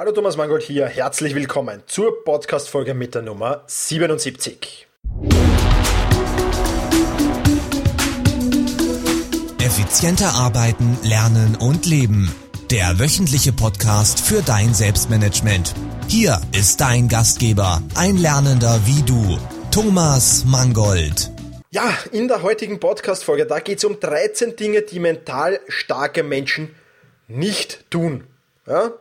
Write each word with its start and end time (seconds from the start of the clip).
Hallo 0.00 0.12
Thomas 0.12 0.38
Mangold 0.38 0.62
hier, 0.62 0.86
herzlich 0.86 1.34
willkommen 1.34 1.82
zur 1.86 2.24
Podcast-Folge 2.24 2.94
mit 2.94 3.14
der 3.14 3.20
Nummer 3.20 3.64
77. 3.66 4.86
Effizienter 9.62 10.30
arbeiten, 10.34 10.96
lernen 11.02 11.54
und 11.54 11.84
leben. 11.84 12.34
Der 12.70 12.98
wöchentliche 12.98 13.52
Podcast 13.52 14.20
für 14.20 14.40
dein 14.40 14.72
Selbstmanagement. 14.72 15.74
Hier 16.08 16.40
ist 16.58 16.80
dein 16.80 17.08
Gastgeber, 17.08 17.82
ein 17.94 18.16
Lernender 18.16 18.80
wie 18.86 19.02
du, 19.02 19.38
Thomas 19.70 20.46
Mangold. 20.46 21.30
Ja, 21.72 21.92
in 22.10 22.26
der 22.26 22.40
heutigen 22.40 22.80
Podcast-Folge, 22.80 23.44
da 23.44 23.60
geht 23.60 23.76
es 23.76 23.84
um 23.84 24.00
13 24.00 24.56
Dinge, 24.56 24.80
die 24.80 24.98
mental 24.98 25.60
starke 25.68 26.22
Menschen 26.22 26.74
nicht 27.28 27.84
tun. 27.90 28.24
Ja? 28.66 28.92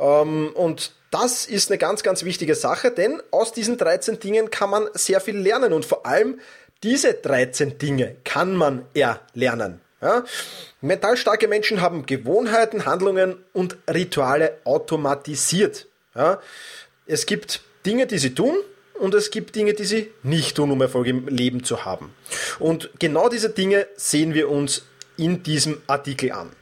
Ähm, 0.00 0.50
und 0.54 0.92
das 1.10 1.46
ist 1.46 1.70
eine 1.70 1.78
ganz, 1.78 2.02
ganz 2.02 2.24
wichtige 2.24 2.54
Sache, 2.54 2.90
denn 2.90 3.20
aus 3.30 3.52
diesen 3.52 3.76
13 3.76 4.20
Dingen 4.20 4.50
kann 4.50 4.70
man 4.70 4.88
sehr 4.94 5.20
viel 5.20 5.36
lernen 5.36 5.72
und 5.72 5.84
vor 5.84 6.06
allem 6.06 6.40
diese 6.82 7.14
13 7.14 7.78
Dinge 7.78 8.16
kann 8.24 8.54
man 8.54 8.86
erlernen. 8.94 9.80
Ja? 10.00 10.24
Mental 10.80 11.16
starke 11.16 11.48
Menschen 11.48 11.80
haben 11.80 12.06
Gewohnheiten, 12.06 12.86
Handlungen 12.86 13.36
und 13.52 13.76
Rituale 13.92 14.58
automatisiert. 14.64 15.86
Ja? 16.14 16.40
Es 17.06 17.26
gibt 17.26 17.60
Dinge, 17.84 18.06
die 18.06 18.18
sie 18.18 18.34
tun 18.34 18.54
und 18.94 19.14
es 19.14 19.30
gibt 19.30 19.56
Dinge, 19.56 19.74
die 19.74 19.84
sie 19.84 20.10
nicht 20.22 20.56
tun, 20.56 20.70
um 20.70 20.80
Erfolg 20.80 21.06
im 21.06 21.26
Leben 21.28 21.64
zu 21.64 21.84
haben. 21.84 22.14
Und 22.58 22.90
genau 22.98 23.28
diese 23.28 23.50
Dinge 23.50 23.86
sehen 23.96 24.32
wir 24.32 24.48
uns 24.48 24.84
in 25.16 25.42
diesem 25.42 25.82
Artikel 25.86 26.32
an. 26.32 26.52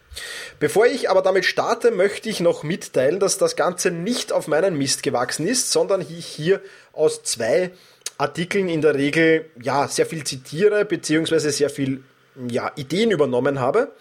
Bevor 0.61 0.87
ich 0.87 1.11
aber 1.11 1.23
damit 1.23 1.45
starte, 1.45 1.91
möchte 1.91 2.29
ich 2.29 2.41
noch 2.41 2.63
mitteilen, 2.63 3.21
dass 3.21 3.39
das 3.39 3.57
Ganze 3.57 3.91
nicht 3.91 4.33
auf 4.33 4.49
meinen 4.49 4.77
Mist 4.77 5.03
gewachsen 5.03 5.47
ist, 5.47 5.71
sondern 5.73 6.01
ich 6.01 6.27
hier 6.27 6.61
aus 6.93 7.23
zwei 7.23 7.71
Artikeln 8.19 8.69
in 8.69 8.83
der 8.83 8.95
Regel 8.95 9.47
ja 9.63 9.87
sehr 9.87 10.07
viel 10.07 10.25
zitiere 10.25 10.85
beziehungsweise 10.85 11.51
sehr 11.51 11.71
viel 11.71 12.03
ja, 12.49 12.73
Ideen 12.77 13.11
übernommen 13.11 13.61
habe. 13.61 13.93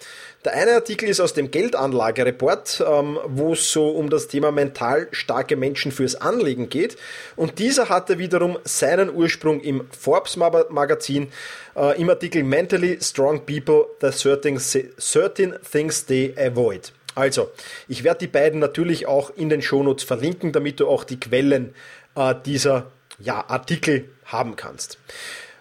Der 0.48 0.56
eine 0.56 0.76
Artikel 0.76 1.10
ist 1.10 1.20
aus 1.20 1.34
dem 1.34 1.52
Geldanlagereport, 1.52 2.82
ähm, 2.90 3.20
wo 3.26 3.52
es 3.52 3.70
so 3.70 3.90
um 3.90 4.10
das 4.10 4.30
Thema 4.30 4.50
mental 4.50 5.10
starke 5.12 5.58
Menschen 5.58 5.92
fürs 5.92 6.16
Anlegen 6.16 6.70
geht. 6.70 6.96
Und 7.36 7.60
dieser 7.60 7.90
hatte 7.90 8.18
wiederum 8.18 8.58
seinen 8.64 9.14
Ursprung 9.14 9.60
im 9.60 9.86
Forbes 9.92 10.38
Magazin 10.38 11.34
äh, 11.76 12.00
im 12.00 12.10
Artikel 12.10 12.44
Mentally 12.44 12.98
Strong 13.02 13.46
People, 13.46 13.88
the 14.00 14.08
13, 14.08 14.58
13 14.98 15.56
Things 15.70 16.06
They 16.06 16.34
Avoid. 16.38 16.94
Also, 17.14 17.52
ich 17.90 18.06
werde 18.06 18.20
die 18.20 18.28
beiden 18.28 18.62
natürlich 18.62 19.06
auch 19.06 19.32
in 19.36 19.50
den 19.50 19.62
Shownotes 19.62 20.06
verlinken, 20.06 20.54
damit 20.54 20.80
du 20.80 20.88
auch 20.88 21.04
die 21.04 21.20
Quellen 21.20 21.76
äh, 22.16 22.34
dieser 22.46 22.90
ja, 23.20 23.44
Artikel 23.50 24.08
haben 24.24 24.56
kannst. 24.56 24.98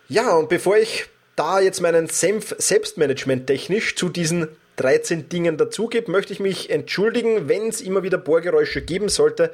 Ja, 0.08 0.36
und 0.36 0.48
bevor 0.48 0.76
ich 0.76 1.06
da 1.34 1.58
jetzt 1.58 1.80
meinen 1.80 2.06
Senf 2.06 2.54
selbstmanagement 2.56 3.48
technisch 3.48 3.96
zu 3.96 4.10
diesen 4.10 4.46
13 4.76 5.28
Dingen 5.28 5.56
dazugebe, 5.56 6.10
möchte 6.10 6.32
ich 6.32 6.40
mich 6.40 6.70
entschuldigen, 6.70 7.48
wenn 7.48 7.68
es 7.68 7.80
immer 7.80 8.02
wieder 8.02 8.18
Bohrgeräusche 8.18 8.82
geben 8.82 9.08
sollte. 9.08 9.50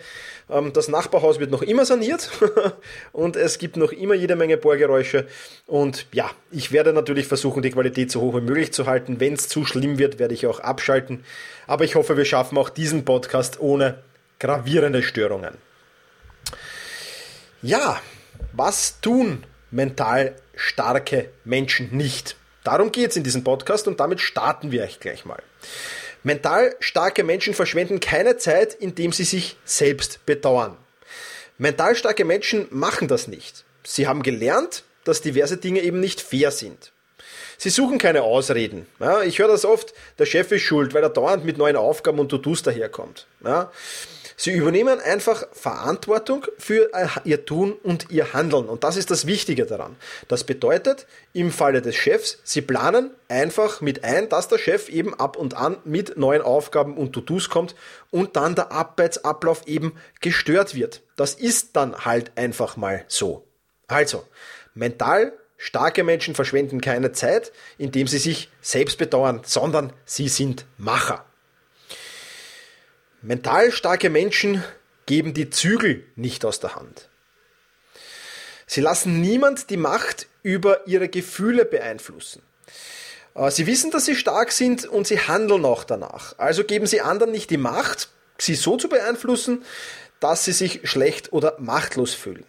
Ähm, 0.51 0.73
das 0.73 0.89
Nachbarhaus 0.89 1.41
wird 1.41 1.51
noch 1.51 1.63
immer 1.63 1.85
saniert 1.85 2.31
und 3.13 3.37
es 3.37 3.59
gibt 3.59 3.77
noch 3.77 3.93
immer 3.93 4.15
jede 4.15 4.37
Menge 4.37 4.57
Bohrgeräusche. 4.57 5.27
Und 5.67 6.07
ja, 6.13 6.31
ich 6.51 6.73
werde 6.73 6.93
natürlich 6.93 7.27
versuchen, 7.27 7.63
die 7.63 7.71
Qualität 7.71 8.11
so 8.11 8.21
hoch 8.21 8.35
wie 8.35 8.41
möglich 8.41 8.73
zu 8.73 8.87
halten. 8.87 9.21
Wenn 9.21 9.35
es 9.35 9.49
zu 9.49 9.65
schlimm 9.65 9.99
wird, 9.99 10.19
werde 10.19 10.35
ich 10.35 10.47
auch 10.47 10.61
abschalten. 10.61 11.25
Aber 11.67 11.85
ich 11.85 11.95
hoffe, 11.95 12.17
wir 12.17 12.25
schaffen 12.25 12.59
auch 12.59 12.69
diesen 12.69 13.05
Podcast 13.05 13.61
ohne 13.61 13.99
gravierende 14.39 15.03
Störungen. 15.03 15.57
Ja, 17.63 18.01
was 18.53 19.01
tun 19.01 19.45
mental 19.71 20.35
starke 20.57 21.31
Menschen 21.45 21.97
nicht? 21.97 22.37
Darum 22.65 22.93
geht 22.93 23.11
es 23.11 23.17
in 23.17 23.25
diesem 23.25 23.45
Podcast 23.45 23.89
und 23.89 23.99
damit 24.01 24.21
starten 24.21 24.71
wir 24.71 24.83
euch 24.83 25.01
gleich 25.01 25.25
mal. 25.25 25.43
Mental 26.23 26.77
starke 26.79 27.25
Menschen 27.25 27.55
verschwenden 27.55 27.99
keine 27.99 28.37
Zeit, 28.37 28.75
indem 28.75 29.13
sie 29.13 29.25
sich 29.25 29.57
selbst 29.65 30.25
bedauern. 30.25 30.77
Mental 31.59 31.97
starke 31.97 32.25
Menschen 32.25 32.69
machen 32.71 33.09
das 33.09 33.27
nicht. 33.27 33.65
Sie 33.83 34.07
haben 34.07 34.23
gelernt, 34.23 34.85
dass 35.05 35.21
diverse 35.21 35.57
Dinge 35.57 35.81
eben 35.81 35.99
nicht 35.99 36.21
fair 36.21 36.53
sind. 36.53 36.93
Sie 37.59 37.71
suchen 37.71 37.99
keine 37.99 38.23
Ausreden. 38.23 38.87
Ja, 39.01 39.23
ich 39.23 39.39
höre 39.39 39.49
das 39.49 39.65
oft, 39.65 39.95
der 40.19 40.27
Chef 40.27 40.51
ist 40.53 40.63
schuld, 40.63 40.95
weil 40.95 41.03
er 41.03 41.11
dauernd 41.11 41.45
mit 41.45 41.59
neuen 41.59 41.77
Aufgaben 41.77 42.19
und 42.19 42.29
To-Dos 42.29 42.63
daherkommt. 42.63 43.27
Ja, 43.45 43.71
Sie 44.43 44.51
übernehmen 44.51 44.99
einfach 44.99 45.45
Verantwortung 45.53 46.47
für 46.59 46.91
ihr 47.23 47.45
Tun 47.45 47.75
und 47.75 48.11
ihr 48.11 48.33
Handeln. 48.33 48.69
Und 48.69 48.83
das 48.83 48.97
ist 48.97 49.13
das 49.13 49.29
Wichtige 49.29 49.67
daran. 49.67 49.95
Das 50.27 50.43
bedeutet, 50.43 51.07
im 51.33 51.53
Falle 51.53 51.81
des 51.81 51.95
Chefs, 51.95 52.41
Sie 52.43 52.61
planen 52.61 53.13
einfach 53.29 53.81
mit 53.81 54.03
ein, 54.03 54.29
dass 54.29 54.49
der 54.49 54.59
Chef 54.59 54.89
eben 54.89 55.15
ab 55.15 55.37
und 55.37 55.55
an 55.55 55.77
mit 55.85 56.17
neuen 56.17 56.43
Aufgaben 56.43 56.97
und 56.97 57.13
To-Dos 57.13 57.51
kommt 57.51 57.77
und 58.11 58.35
dann 58.35 58.57
der 58.57 58.73
Arbeitsablauf 58.73 59.69
eben 59.69 59.93
gestört 60.21 60.75
wird. 60.75 61.03
Das 61.15 61.35
ist 61.35 61.77
dann 61.77 62.05
halt 62.05 62.33
einfach 62.35 62.77
mal 62.77 63.05
so. 63.07 63.47
Also, 63.87 64.27
mental 64.75 65.35
starke 65.57 66.03
Menschen 66.03 66.35
verschwenden 66.35 66.81
keine 66.81 67.13
Zeit, 67.13 67.53
indem 67.79 68.09
sie 68.09 68.19
sich 68.19 68.51
selbst 68.61 68.99
bedauern, 68.99 69.43
sondern 69.45 69.93
sie 70.05 70.27
sind 70.27 70.67
Macher. 70.79 71.25
Mental 73.23 73.71
starke 73.71 74.11
Menschen 74.11 74.65
geben 75.07 75.33
die 75.33 75.49
Zügel 75.49 76.05
nicht 76.17 76.45
aus 76.45 76.59
der 76.59 76.75
Hand. 76.75 77.09
Sie 78.67 78.81
lassen 78.81 79.21
niemand 79.21 79.71
die 79.71 79.77
Macht 79.77 80.27
über 80.43 80.89
ihre 80.89 81.09
Gefühle 81.09 81.65
beeinflussen. 81.65 82.43
Äh, 83.35 83.51
sie 83.53 83.69
wissen, 83.69 83.93
dass 83.93 84.07
sie 84.07 84.17
stark 84.17 84.51
sind 84.51 84.87
und 84.87 85.07
sie 85.07 85.21
handeln 85.21 85.65
auch 85.65 85.85
danach. 85.85 86.37
Also 86.39 86.65
geben 86.65 86.87
sie 86.87 87.01
anderen 87.01 87.31
nicht 87.31 87.51
die 87.51 87.59
Macht, 87.59 88.09
sie 88.39 88.57
so 88.57 88.77
zu 88.77 88.89
beeinflussen, 88.89 89.65
dass 90.23 90.45
sie 90.45 90.53
sich 90.53 90.81
schlecht 90.85 91.33
oder 91.33 91.57
machtlos 91.59 92.15
fühlen. 92.15 92.45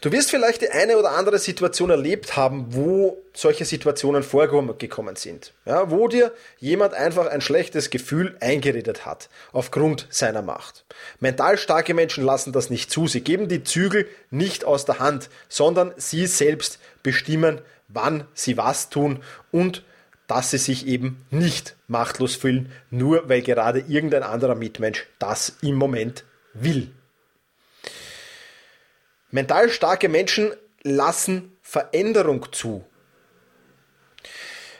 Du 0.00 0.10
wirst 0.10 0.30
vielleicht 0.30 0.62
die 0.62 0.70
eine 0.70 0.98
oder 0.98 1.12
andere 1.12 1.38
Situation 1.38 1.90
erlebt 1.90 2.36
haben, 2.36 2.66
wo 2.70 3.22
solche 3.32 3.64
Situationen 3.64 4.24
vorgekommen 4.24 5.14
sind. 5.14 5.52
Ja, 5.64 5.90
wo 5.90 6.08
dir 6.08 6.32
jemand 6.58 6.94
einfach 6.94 7.26
ein 7.26 7.40
schlechtes 7.40 7.90
Gefühl 7.90 8.36
eingeredet 8.40 9.06
hat, 9.06 9.28
aufgrund 9.52 10.08
seiner 10.10 10.42
Macht. 10.42 10.84
Mental 11.20 11.56
starke 11.56 11.94
Menschen 11.94 12.24
lassen 12.24 12.52
das 12.52 12.68
nicht 12.68 12.90
zu. 12.90 13.06
Sie 13.06 13.20
geben 13.20 13.48
die 13.48 13.62
Zügel 13.62 14.08
nicht 14.30 14.64
aus 14.64 14.84
der 14.84 14.98
Hand, 14.98 15.30
sondern 15.48 15.94
sie 15.96 16.26
selbst 16.26 16.80
bestimmen, 17.04 17.60
wann 17.86 18.26
sie 18.34 18.56
was 18.56 18.90
tun 18.90 19.22
und 19.52 19.84
dass 20.26 20.50
sie 20.50 20.58
sich 20.58 20.86
eben 20.86 21.24
nicht 21.30 21.76
machtlos 21.86 22.34
fühlen, 22.34 22.72
nur 22.90 23.28
weil 23.28 23.42
gerade 23.42 23.84
irgendein 23.86 24.22
anderer 24.22 24.54
Mitmensch 24.54 25.06
das 25.18 25.58
im 25.62 25.76
Moment 25.76 26.24
will. 26.54 26.90
Mental 29.34 29.68
starke 29.68 30.08
Menschen 30.08 30.52
lassen 30.84 31.56
Veränderung 31.60 32.52
zu. 32.52 32.84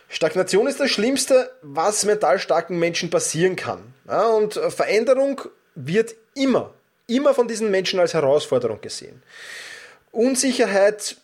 Stagnation 0.09 0.69
ist 0.69 0.79
das 0.79 0.93
Schlimmste, 0.93 1.51
was 1.63 2.05
mental 2.05 2.39
starken 2.39 2.79
Menschen 2.79 3.11
passieren 3.11 3.57
kann. 3.57 3.95
Ja, 4.07 4.29
und 4.29 4.55
Veränderung 4.55 5.41
wird 5.75 6.15
immer, 6.37 6.73
immer 7.09 7.35
von 7.35 7.49
diesen 7.49 7.73
Menschen 7.73 7.99
als 7.99 8.15
Herausforderung 8.15 8.81
gesehen. 8.81 9.25
Unsicherheit 10.13 11.17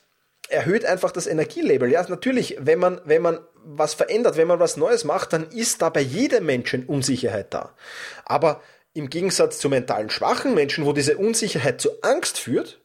erhöht 0.49 0.85
einfach 0.85 1.13
das 1.13 1.29
Energielabel. 1.29 1.89
Ja, 1.89 2.05
natürlich, 2.09 2.57
wenn 2.59 2.81
man, 2.81 3.01
wenn 3.05 3.23
man 3.23 3.39
was 3.65 3.95
verändert, 3.95 4.39
wenn 4.39 4.49
man 4.49 4.59
was 4.59 4.77
Neues 4.77 5.05
macht, 5.05 5.33
dann 5.35 5.49
ist 5.51 5.83
da 5.83 5.89
bei 5.89 6.01
jedem 6.01 6.47
Menschen 6.47 6.85
Unsicherheit 6.85 7.55
da. 7.55 7.77
Aber 8.25 8.61
im 8.93 9.09
Gegensatz 9.09 9.61
zu 9.61 9.69
mentalen 9.69 10.11
schwachen 10.11 10.53
Menschen, 10.53 10.85
wo 10.85 10.93
diese 10.93 11.17
Unsicherheit 11.17 11.81
zu 11.81 11.91
Angst 12.03 12.37
führt, 12.37 12.80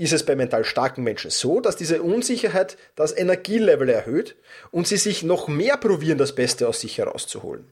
ist 0.00 0.12
es 0.12 0.24
bei 0.24 0.34
mental 0.36 0.64
starken 0.64 1.02
Menschen 1.02 1.30
so, 1.30 1.60
dass 1.60 1.76
diese 1.76 2.02
Unsicherheit 2.02 2.76
das 2.96 3.16
Energielevel 3.16 3.88
erhöht 3.88 4.36
und 4.70 4.88
sie 4.88 4.96
sich 4.96 5.22
noch 5.22 5.48
mehr 5.48 5.76
probieren, 5.76 6.18
das 6.18 6.34
Beste 6.34 6.68
aus 6.68 6.80
sich 6.80 6.98
herauszuholen. 6.98 7.66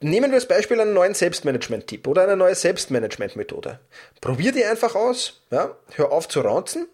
Nehmen 0.00 0.30
wir 0.30 0.36
als 0.36 0.46
Beispiel 0.46 0.80
einen 0.80 0.94
neuen 0.94 1.14
Selbstmanagement-Tipp 1.14 2.06
oder 2.06 2.22
eine 2.22 2.36
neue 2.36 2.54
Selbstmanagement-Methode. 2.54 3.80
Probier 4.20 4.52
die 4.52 4.64
einfach 4.64 4.94
aus. 4.94 5.42
Ja? 5.50 5.76
Hör 5.94 6.12
auf 6.12 6.28
zu 6.28 6.40
raunzen. 6.40 6.86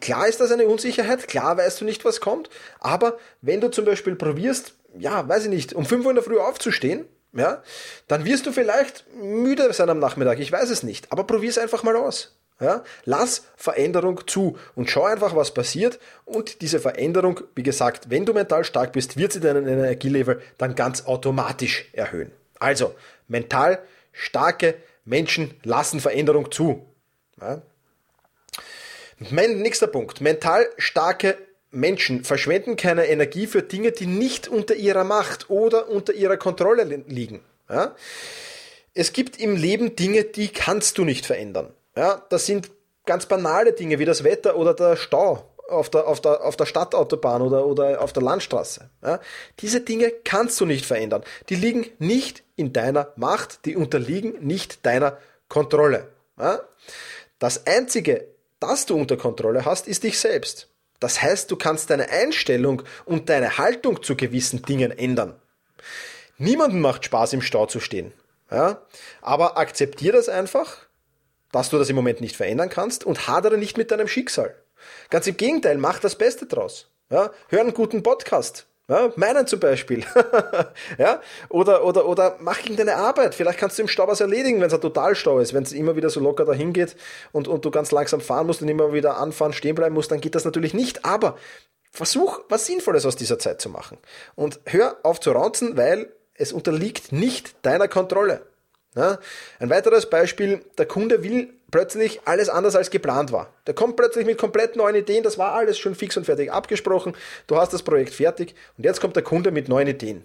Klar 0.00 0.28
ist 0.28 0.40
das 0.40 0.52
eine 0.52 0.66
Unsicherheit, 0.66 1.26
klar 1.26 1.56
weißt 1.56 1.80
du 1.80 1.84
nicht, 1.84 2.04
was 2.04 2.20
kommt, 2.20 2.48
aber 2.78 3.18
wenn 3.40 3.60
du 3.60 3.70
zum 3.70 3.84
Beispiel 3.84 4.14
probierst, 4.14 4.74
ja, 4.96 5.28
weiß 5.28 5.44
ich 5.44 5.50
nicht, 5.50 5.72
um 5.72 5.84
5 5.84 6.04
Uhr 6.04 6.12
in 6.12 6.14
der 6.14 6.22
Früh 6.22 6.38
aufzustehen, 6.38 7.06
ja, 7.32 7.62
dann 8.06 8.24
wirst 8.24 8.46
du 8.46 8.52
vielleicht 8.52 9.04
müde 9.16 9.72
sein 9.72 9.90
am 9.90 9.98
Nachmittag, 9.98 10.38
ich 10.38 10.52
weiß 10.52 10.70
es 10.70 10.84
nicht, 10.84 11.10
aber 11.10 11.24
probier 11.24 11.50
es 11.50 11.58
einfach 11.58 11.82
mal 11.82 11.96
aus. 11.96 12.36
Ja? 12.60 12.84
Lass 13.04 13.44
Veränderung 13.56 14.26
zu 14.26 14.58
und 14.74 14.90
schau 14.90 15.04
einfach, 15.04 15.34
was 15.34 15.52
passiert. 15.54 15.98
Und 16.24 16.60
diese 16.60 16.78
Veränderung, 16.78 17.40
wie 17.54 17.62
gesagt, 17.62 18.10
wenn 18.10 18.26
du 18.26 18.32
mental 18.32 18.64
stark 18.64 18.92
bist, 18.92 19.16
wird 19.16 19.32
sie 19.32 19.40
deinen 19.40 19.66
Energielevel 19.66 20.40
dann 20.58 20.74
ganz 20.74 21.06
automatisch 21.06 21.88
erhöhen. 21.92 22.32
Also, 22.58 22.94
mental 23.28 23.80
starke 24.12 24.74
Menschen 25.04 25.54
lassen 25.62 26.00
Veränderung 26.00 26.52
zu. 26.52 26.86
Ja? 27.40 27.62
Mein 29.30 29.58
nächster 29.58 29.86
Punkt. 29.86 30.20
Mental 30.20 30.66
starke 30.78 31.36
Menschen 31.70 32.24
verschwenden 32.24 32.76
keine 32.76 33.06
Energie 33.06 33.46
für 33.46 33.62
Dinge, 33.62 33.92
die 33.92 34.06
nicht 34.06 34.48
unter 34.48 34.74
ihrer 34.74 35.04
Macht 35.04 35.50
oder 35.50 35.88
unter 35.88 36.12
ihrer 36.12 36.36
Kontrolle 36.36 36.84
liegen. 36.84 37.40
Ja? 37.68 37.94
Es 38.92 39.12
gibt 39.12 39.38
im 39.38 39.56
Leben 39.56 39.96
Dinge, 39.96 40.24
die 40.24 40.48
kannst 40.48 40.98
du 40.98 41.04
nicht 41.04 41.26
verändern. 41.26 41.72
Ja? 41.96 42.22
Das 42.28 42.46
sind 42.46 42.70
ganz 43.06 43.26
banale 43.26 43.72
Dinge 43.72 43.98
wie 43.98 44.04
das 44.04 44.24
Wetter 44.24 44.56
oder 44.56 44.74
der 44.74 44.96
Stau 44.96 45.50
auf 45.68 45.88
der, 45.90 46.06
auf 46.06 46.20
der, 46.20 46.44
auf 46.44 46.56
der 46.56 46.66
Stadtautobahn 46.66 47.42
oder, 47.42 47.66
oder 47.66 48.00
auf 48.00 48.12
der 48.12 48.22
Landstraße. 48.22 48.90
Ja? 49.02 49.20
Diese 49.60 49.80
Dinge 49.80 50.10
kannst 50.24 50.60
du 50.60 50.66
nicht 50.66 50.84
verändern. 50.84 51.22
Die 51.48 51.54
liegen 51.54 51.86
nicht 51.98 52.42
in 52.56 52.72
deiner 52.72 53.12
Macht, 53.16 53.64
die 53.64 53.76
unterliegen 53.76 54.34
nicht 54.40 54.84
deiner 54.84 55.18
Kontrolle. 55.48 56.08
Ja? 56.38 56.60
Das 57.38 57.66
Einzige, 57.66 58.26
das 58.58 58.86
du 58.86 58.96
unter 58.96 59.16
Kontrolle 59.16 59.64
hast, 59.64 59.88
ist 59.88 60.02
dich 60.02 60.18
selbst. 60.18 60.68
Das 60.98 61.22
heißt, 61.22 61.50
du 61.50 61.56
kannst 61.56 61.88
deine 61.88 62.10
Einstellung 62.10 62.82
und 63.06 63.30
deine 63.30 63.56
Haltung 63.56 64.02
zu 64.02 64.16
gewissen 64.16 64.62
Dingen 64.62 64.90
ändern. 64.90 65.34
Niemandem 66.36 66.80
macht 66.80 67.06
Spaß, 67.06 67.32
im 67.32 67.42
Stau 67.42 67.66
zu 67.66 67.80
stehen. 67.80 68.12
Ja? 68.50 68.82
Aber 69.22 69.56
akzeptier 69.56 70.12
das 70.12 70.28
einfach, 70.28 70.76
dass 71.52 71.70
du 71.70 71.78
das 71.78 71.90
im 71.90 71.96
Moment 71.96 72.20
nicht 72.20 72.36
verändern 72.36 72.68
kannst 72.68 73.04
und 73.04 73.26
hadere 73.26 73.58
nicht 73.58 73.76
mit 73.76 73.90
deinem 73.90 74.08
Schicksal. 74.08 74.54
Ganz 75.10 75.26
im 75.26 75.36
Gegenteil, 75.36 75.78
mach 75.78 75.98
das 75.98 76.16
Beste 76.16 76.46
draus. 76.46 76.88
Ja? 77.10 77.30
Hör 77.48 77.60
einen 77.60 77.74
guten 77.74 78.02
Podcast. 78.02 78.66
Ja, 78.88 79.12
meinen 79.14 79.46
zum 79.46 79.60
Beispiel. 79.60 80.04
ja? 80.98 81.20
Oder, 81.48 81.84
oder, 81.84 82.06
oder 82.06 82.36
mach 82.40 82.58
irgendeine 82.58 82.96
Arbeit. 82.96 83.36
Vielleicht 83.36 83.58
kannst 83.60 83.78
du 83.78 83.82
im 83.82 83.88
Stau 83.88 84.08
was 84.08 84.20
erledigen, 84.20 84.60
wenn 84.60 84.66
es 84.66 84.74
ein 84.74 84.80
Totalstau 84.80 85.38
ist. 85.38 85.54
Wenn 85.54 85.62
es 85.62 85.72
immer 85.72 85.94
wieder 85.94 86.10
so 86.10 86.18
locker 86.18 86.44
dahin 86.44 86.72
geht 86.72 86.96
und, 87.30 87.46
und 87.46 87.64
du 87.64 87.70
ganz 87.70 87.92
langsam 87.92 88.20
fahren 88.20 88.48
musst 88.48 88.62
und 88.62 88.68
immer 88.68 88.92
wieder 88.92 89.18
anfahren, 89.18 89.52
stehen 89.52 89.76
bleiben 89.76 89.94
musst, 89.94 90.10
dann 90.10 90.20
geht 90.20 90.34
das 90.34 90.44
natürlich 90.44 90.74
nicht. 90.74 91.04
Aber 91.04 91.38
versuch, 91.92 92.40
was 92.48 92.66
Sinnvolles 92.66 93.06
aus 93.06 93.14
dieser 93.14 93.38
Zeit 93.38 93.60
zu 93.60 93.68
machen. 93.68 93.96
Und 94.34 94.58
hör 94.66 94.96
auf 95.04 95.20
zu 95.20 95.30
raunzen, 95.30 95.76
weil 95.76 96.12
es 96.34 96.52
unterliegt 96.52 97.12
nicht 97.12 97.54
deiner 97.62 97.86
Kontrolle. 97.86 98.42
Ja? 98.94 99.18
Ein 99.58 99.70
weiteres 99.70 100.08
Beispiel, 100.10 100.64
der 100.78 100.86
Kunde 100.86 101.22
will 101.22 101.52
plötzlich 101.70 102.20
alles 102.24 102.48
anders 102.48 102.74
als 102.74 102.90
geplant 102.90 103.32
war. 103.32 103.52
Der 103.66 103.74
kommt 103.74 103.96
plötzlich 103.96 104.26
mit 104.26 104.38
komplett 104.38 104.76
neuen 104.76 104.96
Ideen, 104.96 105.22
das 105.22 105.38
war 105.38 105.52
alles 105.52 105.78
schon 105.78 105.94
fix 105.94 106.16
und 106.16 106.24
fertig 106.24 106.52
abgesprochen, 106.52 107.14
du 107.46 107.56
hast 107.56 107.72
das 107.72 107.82
Projekt 107.82 108.14
fertig 108.14 108.54
und 108.76 108.84
jetzt 108.84 109.00
kommt 109.00 109.16
der 109.16 109.22
Kunde 109.22 109.52
mit 109.52 109.68
neuen 109.68 109.88
Ideen. 109.88 110.24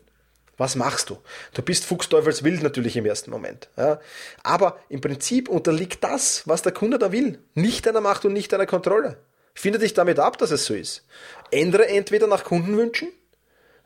Was 0.57 0.75
machst 0.75 1.09
du? 1.09 1.17
Du 1.53 1.61
bist 1.61 1.83
fuchsteufelswild 1.83 2.63
natürlich 2.63 2.95
im 2.95 3.05
ersten 3.05 3.29
Moment. 3.29 3.67
Ja? 3.75 3.99
Aber 4.41 4.79
im 4.87 5.01
Prinzip 5.01 5.49
unterliegt 5.49 6.03
das, 6.03 6.43
was 6.47 6.61
der 6.61 6.71
Kunde 6.71 6.97
da 6.97 7.11
will, 7.11 7.39
nicht 7.55 7.85
deiner 7.85 8.01
Macht 8.01 8.23
und 8.23 8.33
nicht 8.33 8.53
deiner 8.53 8.65
Kontrolle. 8.65 9.17
Finde 9.53 9.79
dich 9.79 9.93
damit 9.93 10.17
ab, 10.17 10.37
dass 10.37 10.51
es 10.51 10.65
so 10.65 10.73
ist. 10.73 11.05
Ändere 11.51 11.87
entweder 11.87 12.27
nach 12.27 12.45
Kundenwünschen, 12.45 13.09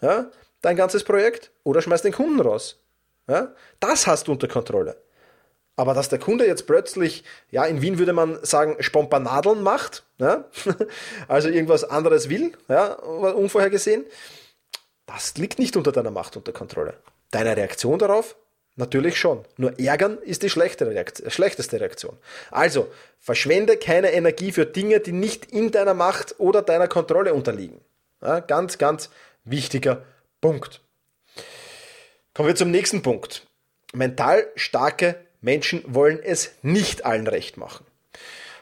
ja, 0.01 0.29
dein 0.61 0.75
ganzes 0.75 1.03
Projekt, 1.03 1.51
oder 1.63 1.81
schmeiß 1.81 2.03
den 2.03 2.13
Kunden 2.13 2.39
raus. 2.39 2.79
Ja? 3.29 3.53
Das 3.79 4.07
hast 4.07 4.27
du 4.27 4.33
unter 4.33 4.47
Kontrolle. 4.47 4.97
Aber 5.75 5.93
dass 5.93 6.09
der 6.09 6.19
Kunde 6.19 6.45
jetzt 6.45 6.67
plötzlich, 6.67 7.23
ja, 7.51 7.63
in 7.63 7.81
Wien 7.81 7.99
würde 7.99 8.11
man 8.11 8.37
sagen, 8.43 8.75
Spompanadeln 8.81 9.61
macht, 9.61 10.03
ja, 10.17 10.43
also 11.29 11.47
irgendwas 11.47 11.85
anderes 11.85 12.27
will, 12.27 12.51
ja, 12.67 12.91
unvorhergesehen, 12.93 14.03
das 15.05 15.37
liegt 15.37 15.57
nicht 15.57 15.77
unter 15.77 15.93
deiner 15.93 16.11
Macht 16.11 16.35
unter 16.35 16.51
Kontrolle. 16.51 16.95
Deine 17.31 17.55
Reaktion 17.55 17.97
darauf? 17.97 18.35
Natürlich 18.75 19.17
schon. 19.17 19.45
Nur 19.57 19.79
ärgern 19.79 20.17
ist 20.17 20.43
die 20.43 20.49
Reaktion, 20.49 21.29
schlechteste 21.31 21.79
Reaktion. 21.79 22.17
Also, 22.51 22.91
verschwende 23.17 23.77
keine 23.77 24.11
Energie 24.11 24.51
für 24.51 24.65
Dinge, 24.65 24.99
die 24.99 25.11
nicht 25.11 25.45
in 25.45 25.71
deiner 25.71 25.93
Macht 25.93 26.35
oder 26.39 26.61
deiner 26.61 26.87
Kontrolle 26.87 27.33
unterliegen. 27.33 27.81
Ja, 28.21 28.41
ganz, 28.41 28.77
ganz 28.77 29.09
wichtiger 29.45 30.03
Punkt. 30.41 30.81
Kommen 32.39 32.47
wir 32.47 32.55
zum 32.55 32.71
nächsten 32.71 33.01
Punkt. 33.01 33.45
Mental 33.91 34.47
starke 34.55 35.17
Menschen 35.41 35.83
wollen 35.85 36.23
es 36.23 36.51
nicht 36.61 37.03
allen 37.03 37.27
recht 37.27 37.57
machen. 37.57 37.85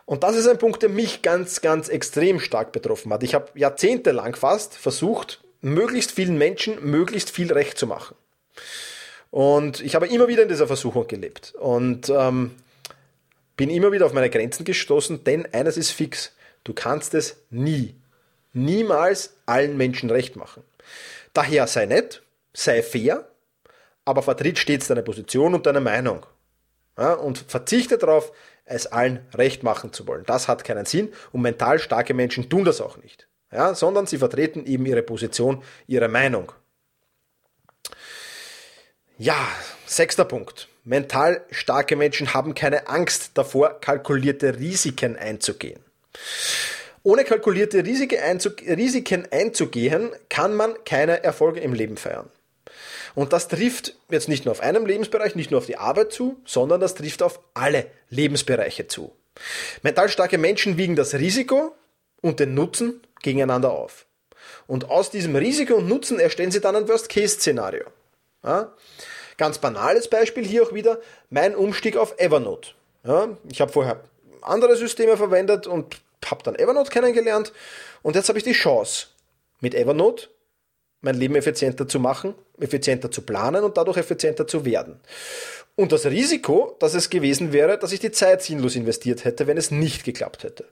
Und 0.05 0.23
das 0.23 0.35
ist 0.35 0.47
ein 0.47 0.57
Punkt, 0.57 0.81
der 0.81 0.89
mich 0.89 1.21
ganz, 1.21 1.61
ganz 1.61 1.87
extrem 1.87 2.39
stark 2.39 2.71
betroffen 2.71 3.13
hat. 3.13 3.21
Ich 3.21 3.35
habe 3.35 3.51
jahrzehntelang 3.53 4.35
fast 4.35 4.73
versucht, 4.73 5.43
möglichst 5.61 6.09
vielen 6.09 6.39
Menschen 6.39 6.89
möglichst 6.89 7.29
viel 7.29 7.53
recht 7.53 7.77
zu 7.77 7.85
machen. 7.85 8.15
Und 9.29 9.81
ich 9.81 9.93
habe 9.93 10.07
immer 10.07 10.27
wieder 10.27 10.41
in 10.41 10.49
dieser 10.49 10.65
Versuchung 10.65 11.05
gelebt 11.05 11.53
und 11.59 12.09
ähm, 12.09 12.55
bin 13.57 13.69
immer 13.69 13.91
wieder 13.91 14.07
auf 14.07 14.13
meine 14.13 14.31
Grenzen 14.31 14.65
gestoßen, 14.65 15.23
denn 15.23 15.53
eines 15.53 15.77
ist 15.77 15.91
fix, 15.91 16.31
du 16.63 16.73
kannst 16.73 17.13
es 17.13 17.43
nie, 17.51 17.93
niemals 18.53 19.35
allen 19.45 19.77
Menschen 19.77 20.09
recht 20.09 20.35
machen. 20.35 20.63
Daher 21.33 21.67
sei 21.67 21.85
nett, 21.85 22.23
sei 22.55 22.81
fair, 22.81 23.29
aber 24.07 24.23
vertritt 24.23 24.57
stets 24.57 24.87
deine 24.87 25.03
Position 25.03 25.53
und 25.53 25.65
deine 25.65 25.81
Meinung 25.81 26.25
ja, 26.97 27.13
und 27.13 27.39
verzichte 27.39 27.97
darauf, 27.97 28.31
es 28.63 28.87
allen 28.87 29.19
recht 29.33 29.63
machen 29.63 29.93
zu 29.93 30.07
wollen. 30.07 30.23
Das 30.25 30.47
hat 30.47 30.63
keinen 30.63 30.85
Sinn 30.85 31.13
und 31.31 31.41
mental 31.41 31.79
starke 31.79 32.13
Menschen 32.13 32.49
tun 32.49 32.63
das 32.63 32.79
auch 32.81 32.97
nicht, 32.97 33.27
ja, 33.51 33.73
sondern 33.75 34.07
sie 34.07 34.17
vertreten 34.17 34.65
eben 34.65 34.85
ihre 34.85 35.03
Position, 35.03 35.61
ihre 35.87 36.07
Meinung. 36.07 36.53
Ja, 39.17 39.47
sechster 39.85 40.25
Punkt. 40.25 40.69
Mental 40.85 41.41
starke 41.51 41.97
Menschen 41.97 42.33
haben 42.33 42.55
keine 42.55 42.87
Angst 42.87 43.31
davor, 43.33 43.81
kalkulierte 43.81 44.57
Risiken 44.57 45.17
einzugehen. 45.17 45.81
Ohne 47.03 47.25
kalkulierte 47.25 47.83
Risiken 47.85 49.27
einzugehen, 49.31 50.11
kann 50.29 50.55
man 50.55 50.75
keine 50.85 51.23
Erfolge 51.23 51.59
im 51.59 51.73
Leben 51.73 51.97
feiern. 51.97 52.29
Und 53.17 53.33
das 53.33 53.47
trifft 53.47 53.95
jetzt 54.11 54.29
nicht 54.29 54.45
nur 54.45 54.51
auf 54.51 54.59
einem 54.59 54.85
Lebensbereich, 54.85 55.33
nicht 55.33 55.49
nur 55.49 55.57
auf 55.57 55.65
die 55.65 55.77
Arbeit 55.77 56.13
zu, 56.13 56.39
sondern 56.45 56.79
das 56.79 56.93
trifft 56.93 57.23
auf 57.23 57.39
alle 57.55 57.87
Lebensbereiche 58.11 58.85
zu. 58.85 59.11
Mental 59.81 60.07
starke 60.07 60.37
Menschen 60.37 60.77
wiegen 60.77 60.95
das 60.95 61.15
Risiko 61.15 61.75
und 62.21 62.39
den 62.39 62.53
Nutzen 62.53 63.01
gegeneinander 63.23 63.71
auf. 63.71 64.05
Und 64.67 64.91
aus 64.91 65.09
diesem 65.09 65.35
Risiko 65.35 65.77
und 65.77 65.87
Nutzen 65.87 66.19
erstellen 66.19 66.51
sie 66.51 66.61
dann 66.61 66.75
ein 66.75 66.87
Worst-Case-Szenario. 66.87 67.85
Ja? 68.43 68.71
Ganz 69.37 69.57
banales 69.57 70.07
Beispiel 70.07 70.45
hier 70.45 70.61
auch 70.61 70.73
wieder, 70.73 70.99
mein 71.31 71.55
Umstieg 71.55 71.97
auf 71.97 72.19
Evernote. 72.19 72.73
Ja? 73.03 73.29
Ich 73.51 73.61
habe 73.61 73.71
vorher 73.71 74.03
andere 74.43 74.75
Systeme 74.75 75.17
verwendet 75.17 75.65
und 75.65 75.99
habe 76.23 76.43
dann 76.43 76.53
Evernote 76.53 76.91
kennengelernt 76.91 77.51
und 78.03 78.15
jetzt 78.15 78.29
habe 78.29 78.37
ich 78.37 78.45
die 78.45 78.51
Chance, 78.51 79.07
mit 79.59 79.73
Evernote 79.73 80.27
mein 81.01 81.15
Leben 81.15 81.35
effizienter 81.35 81.87
zu 81.87 81.99
machen, 81.99 82.35
effizienter 82.59 83.11
zu 83.11 83.21
planen 83.21 83.63
und 83.63 83.77
dadurch 83.77 83.97
effizienter 83.97 84.47
zu 84.47 84.65
werden. 84.65 84.99
Und 85.79 85.91
das 85.91 86.07
Risiko, 86.07 86.75
dass 86.79 86.95
es 86.95 87.11
gewesen 87.11 87.53
wäre, 87.53 87.77
dass 87.77 87.91
ich 87.91 87.99
die 87.99 88.09
Zeit 88.09 88.41
sinnlos 88.41 88.75
investiert 88.75 89.25
hätte, 89.25 89.45
wenn 89.45 89.57
es 89.57 89.69
nicht 89.69 90.03
geklappt 90.03 90.43
hätte. 90.43 90.65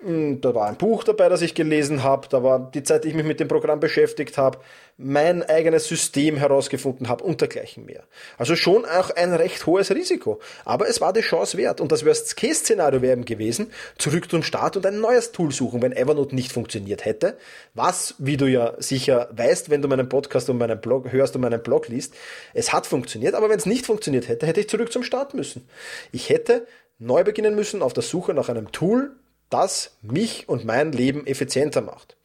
Hm, 0.00 0.40
da 0.40 0.52
war 0.56 0.66
ein 0.66 0.76
Buch 0.76 1.04
dabei, 1.04 1.28
das 1.28 1.40
ich 1.40 1.54
gelesen 1.54 2.02
habe, 2.02 2.26
da 2.28 2.42
war 2.42 2.70
die 2.74 2.82
Zeit, 2.82 3.04
die 3.04 3.08
ich 3.10 3.14
mich 3.14 3.24
mit 3.24 3.38
dem 3.38 3.46
Programm 3.46 3.78
beschäftigt 3.78 4.38
habe, 4.38 4.58
mein 5.02 5.42
eigenes 5.42 5.88
System 5.88 6.36
herausgefunden 6.36 7.08
habe 7.08 7.24
und 7.24 7.40
dergleichen 7.40 7.86
mehr. 7.86 8.04
Also 8.36 8.54
schon 8.54 8.84
auch 8.84 9.10
ein 9.10 9.32
recht 9.32 9.64
hohes 9.64 9.90
Risiko. 9.90 10.40
Aber 10.64 10.88
es 10.88 11.00
war 11.00 11.14
die 11.14 11.22
Chance 11.22 11.56
wert. 11.56 11.80
Und 11.80 11.90
das 11.90 12.04
Worst-Case-Szenario 12.04 13.00
wäre 13.00 13.14
eben 13.14 13.24
gewesen, 13.24 13.72
zurück 13.96 14.30
zum 14.30 14.42
Start 14.42 14.76
und 14.76 14.84
ein 14.84 15.00
neues 15.00 15.32
Tool 15.32 15.52
suchen, 15.52 15.80
wenn 15.80 15.92
Evernote 15.92 16.34
nicht 16.34 16.52
funktioniert 16.52 17.06
hätte. 17.06 17.38
Was, 17.72 18.14
wie 18.18 18.36
du 18.36 18.46
ja 18.46 18.74
sicher 18.78 19.30
weißt, 19.32 19.70
wenn 19.70 19.80
du 19.80 19.88
meinen 19.88 20.08
Podcast 20.08 20.50
und 20.50 20.58
meinen 20.58 20.80
Blog 20.80 21.10
hörst 21.10 21.34
und 21.34 21.40
meinen 21.40 21.62
Blog 21.62 21.88
liest, 21.88 22.14
es 22.52 22.72
hat 22.72 22.86
funktioniert, 22.86 23.34
aber 23.34 23.48
wenn 23.48 23.58
es 23.58 23.66
nicht 23.66 23.86
funktioniert 23.86 24.28
hätte, 24.28 24.46
hätte 24.46 24.60
ich 24.60 24.68
zurück 24.68 24.92
zum 24.92 25.02
Start 25.02 25.32
müssen. 25.32 25.66
Ich 26.12 26.28
hätte 26.28 26.66
neu 26.98 27.24
beginnen 27.24 27.54
müssen 27.54 27.80
auf 27.80 27.94
der 27.94 28.02
Suche 28.02 28.34
nach 28.34 28.50
einem 28.50 28.70
Tool, 28.70 29.12
das 29.48 29.96
mich 30.02 30.48
und 30.48 30.64
mein 30.64 30.92
Leben 30.92 31.26
effizienter 31.26 31.80
macht. 31.80 32.16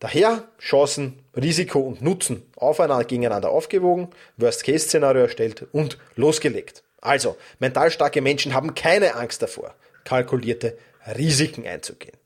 Daher 0.00 0.48
Chancen, 0.58 1.22
Risiko 1.36 1.78
und 1.80 2.00
Nutzen 2.00 2.42
aufeinander 2.56 3.04
gegeneinander 3.04 3.50
aufgewogen, 3.50 4.08
Worst-Case-Szenario 4.38 5.22
erstellt 5.22 5.66
und 5.72 5.98
losgelegt. 6.16 6.82
Also, 7.02 7.36
mental 7.58 7.90
starke 7.90 8.22
Menschen 8.22 8.54
haben 8.54 8.74
keine 8.74 9.14
Angst 9.14 9.42
davor, 9.42 9.74
kalkulierte 10.04 10.78
Risiken 11.06 11.66
einzugehen. 11.66 12.16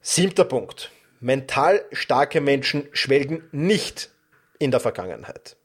Siebter 0.00 0.44
Punkt. 0.44 0.90
Mental 1.20 1.84
starke 1.92 2.40
Menschen 2.40 2.88
schwelgen 2.92 3.48
nicht 3.52 4.10
in 4.58 4.70
der 4.70 4.80
Vergangenheit. 4.80 5.56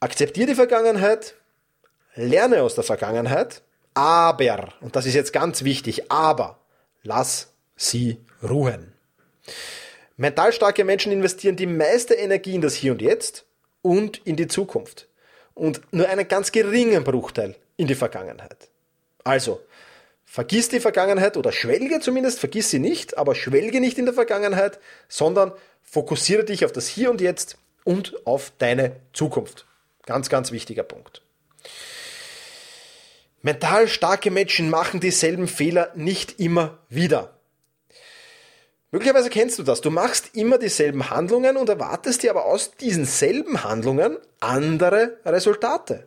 Akzeptiere 0.00 0.48
die 0.48 0.54
Vergangenheit, 0.54 1.34
lerne 2.14 2.62
aus 2.62 2.74
der 2.74 2.84
Vergangenheit, 2.84 3.62
aber, 3.94 4.72
und 4.80 4.96
das 4.96 5.06
ist 5.06 5.14
jetzt 5.14 5.32
ganz 5.32 5.62
wichtig, 5.62 6.10
aber 6.10 6.58
lass 7.02 7.52
sie 7.76 8.18
ruhen. 8.42 8.93
Mental 10.16 10.52
starke 10.52 10.84
Menschen 10.84 11.12
investieren 11.12 11.56
die 11.56 11.66
meiste 11.66 12.14
Energie 12.14 12.54
in 12.54 12.60
das 12.60 12.74
Hier 12.74 12.92
und 12.92 13.02
Jetzt 13.02 13.44
und 13.82 14.18
in 14.24 14.36
die 14.36 14.46
Zukunft. 14.46 15.08
und 15.54 15.80
nur 15.92 16.08
einen 16.08 16.26
ganz 16.28 16.52
geringen 16.52 17.04
Bruchteil 17.04 17.54
in 17.76 17.86
die 17.86 17.94
Vergangenheit. 17.94 18.68
Also, 19.22 19.60
vergiss 20.24 20.68
die 20.68 20.80
Vergangenheit 20.80 21.36
oder 21.36 21.52
schwelge 21.52 22.00
zumindest, 22.00 22.40
vergiss 22.40 22.70
sie 22.70 22.80
nicht, 22.80 23.16
aber 23.16 23.34
schwelge 23.34 23.80
nicht 23.80 23.98
in 23.98 24.04
der 24.04 24.14
Vergangenheit, 24.14 24.80
sondern 25.08 25.52
fokussiere 25.82 26.44
dich 26.44 26.64
auf 26.64 26.72
das 26.72 26.88
Hier 26.88 27.10
und 27.10 27.20
Jetzt 27.20 27.56
und 27.84 28.26
auf 28.26 28.52
deine 28.58 28.96
Zukunft. 29.12 29.66
Ganz, 30.06 30.28
ganz 30.28 30.52
wichtiger 30.52 30.82
Punkt. 30.82 31.22
Mental 33.42 33.88
starke 33.88 34.30
Menschen 34.30 34.70
machen 34.70 35.00
dieselben 35.00 35.48
Fehler 35.48 35.92
nicht 35.94 36.40
immer 36.40 36.78
wieder. 36.88 37.33
Möglicherweise 38.94 39.28
kennst 39.28 39.58
du 39.58 39.64
das. 39.64 39.80
Du 39.80 39.90
machst 39.90 40.36
immer 40.36 40.56
dieselben 40.56 41.10
Handlungen 41.10 41.56
und 41.56 41.68
erwartest 41.68 42.22
dir 42.22 42.30
aber 42.30 42.44
aus 42.44 42.76
diesen 42.76 43.06
selben 43.06 43.64
Handlungen 43.64 44.18
andere 44.38 45.18
Resultate. 45.24 46.06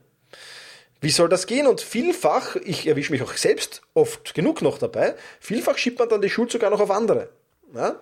Wie 1.01 1.09
soll 1.09 1.27
das 1.27 1.47
gehen? 1.47 1.67
Und 1.67 1.81
vielfach, 1.81 2.55
ich 2.55 2.87
erwische 2.87 3.11
mich 3.11 3.21
auch 3.23 3.33
selbst 3.33 3.81
oft 3.93 4.33
genug 4.33 4.61
noch 4.61 4.77
dabei, 4.77 5.15
vielfach 5.41 5.77
schiebt 5.77 5.99
man 5.99 6.07
dann 6.07 6.21
die 6.21 6.29
Schuld 6.29 6.49
sogar 6.49 6.69
noch 6.69 6.79
auf 6.79 6.89
andere. 6.89 7.27
Ja? 7.75 7.99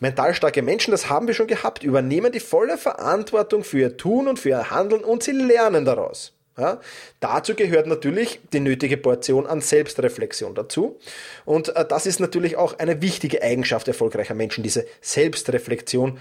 Mental 0.00 0.34
starke 0.34 0.62
Menschen, 0.62 0.90
das 0.90 1.08
haben 1.08 1.28
wir 1.28 1.34
schon 1.34 1.46
gehabt, 1.46 1.84
übernehmen 1.84 2.32
die 2.32 2.40
volle 2.40 2.78
Verantwortung 2.78 3.62
für 3.62 3.78
ihr 3.78 3.96
Tun 3.96 4.26
und 4.26 4.40
für 4.40 4.48
ihr 4.48 4.70
Handeln 4.72 5.04
und 5.04 5.22
sie 5.22 5.30
lernen 5.30 5.84
daraus. 5.84 6.32
Ja, 6.58 6.80
dazu 7.20 7.54
gehört 7.54 7.86
natürlich 7.86 8.40
die 8.52 8.60
nötige 8.60 8.98
Portion 8.98 9.46
an 9.46 9.62
Selbstreflexion 9.62 10.54
dazu. 10.54 10.98
Und 11.46 11.74
äh, 11.74 11.86
das 11.86 12.04
ist 12.04 12.20
natürlich 12.20 12.56
auch 12.56 12.78
eine 12.78 13.00
wichtige 13.00 13.42
Eigenschaft 13.42 13.88
erfolgreicher 13.88 14.34
Menschen, 14.34 14.62
diese 14.62 14.86
Selbstreflexion 15.00 16.18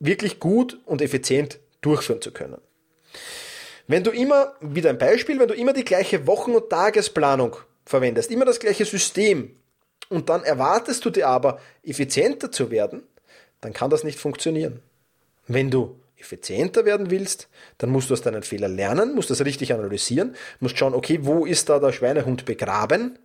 wirklich 0.00 0.40
gut 0.40 0.78
und 0.86 1.02
effizient 1.02 1.58
durchführen 1.82 2.22
zu 2.22 2.32
können. 2.32 2.58
Wenn 3.86 4.02
du 4.02 4.10
immer, 4.10 4.54
wieder 4.60 4.90
ein 4.90 4.98
Beispiel, 4.98 5.38
wenn 5.38 5.48
du 5.48 5.54
immer 5.54 5.72
die 5.72 5.84
gleiche 5.84 6.26
Wochen- 6.26 6.54
und 6.54 6.70
Tagesplanung 6.70 7.56
verwendest, 7.84 8.30
immer 8.30 8.44
das 8.44 8.58
gleiche 8.58 8.84
System, 8.84 9.56
und 10.08 10.28
dann 10.28 10.44
erwartest 10.44 11.04
du 11.04 11.10
dir 11.10 11.28
aber, 11.28 11.60
effizienter 11.82 12.52
zu 12.52 12.70
werden, 12.70 13.02
dann 13.60 13.72
kann 13.72 13.90
das 13.90 14.04
nicht 14.04 14.18
funktionieren. 14.18 14.82
Wenn 15.48 15.70
du 15.70 15.98
effizienter 16.18 16.84
werden 16.84 17.10
willst, 17.10 17.48
dann 17.78 17.90
musst 17.90 18.10
du 18.10 18.14
aus 18.14 18.22
deinen 18.22 18.42
Fehlern 18.42 18.74
lernen, 18.74 19.14
musst 19.14 19.30
das 19.30 19.44
richtig 19.44 19.72
analysieren, 19.72 20.34
musst 20.60 20.78
schauen, 20.78 20.94
okay, 20.94 21.20
wo 21.22 21.44
ist 21.44 21.68
da 21.68 21.78
der 21.78 21.92
Schweinehund 21.92 22.44
begraben 22.44 23.18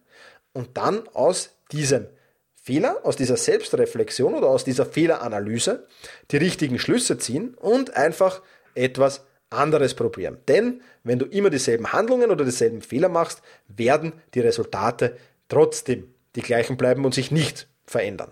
und 0.54 0.78
dann 0.78 1.08
aus 1.14 1.56
diesem 1.72 2.08
Fehler, 2.56 3.00
aus 3.04 3.16
dieser 3.16 3.38
Selbstreflexion 3.38 4.36
oder 4.36 4.48
aus 4.48 4.64
dieser 4.64 4.86
Fehleranalyse 4.86 5.88
die 6.30 6.38
richtigen 6.38 6.78
Schlüsse 6.78 7.18
ziehen 7.18 7.56
und 7.56 7.96
einfach 7.96 8.42
etwas 8.76 9.26
anderes 9.50 9.96
probieren. 9.96 10.38
Denn 10.48 10.82
wenn 11.04 11.20
du 11.20 11.26
immer 11.26 11.50
dieselben 11.50 11.92
Handlungen 11.92 12.30
oder 12.30 12.46
dieselben 12.46 12.82
Fehler 12.82 13.10
machst, 13.10 13.42
werden 13.68 14.14
die 14.34 14.40
Resultate 14.42 15.18
trotzdem 15.50 16.14
die 16.36 16.42
gleichen 16.42 16.78
bleiben 16.78 17.04
und 17.04 17.14
sich 17.14 17.32
nicht 17.32 17.68
verändern. 17.86 18.32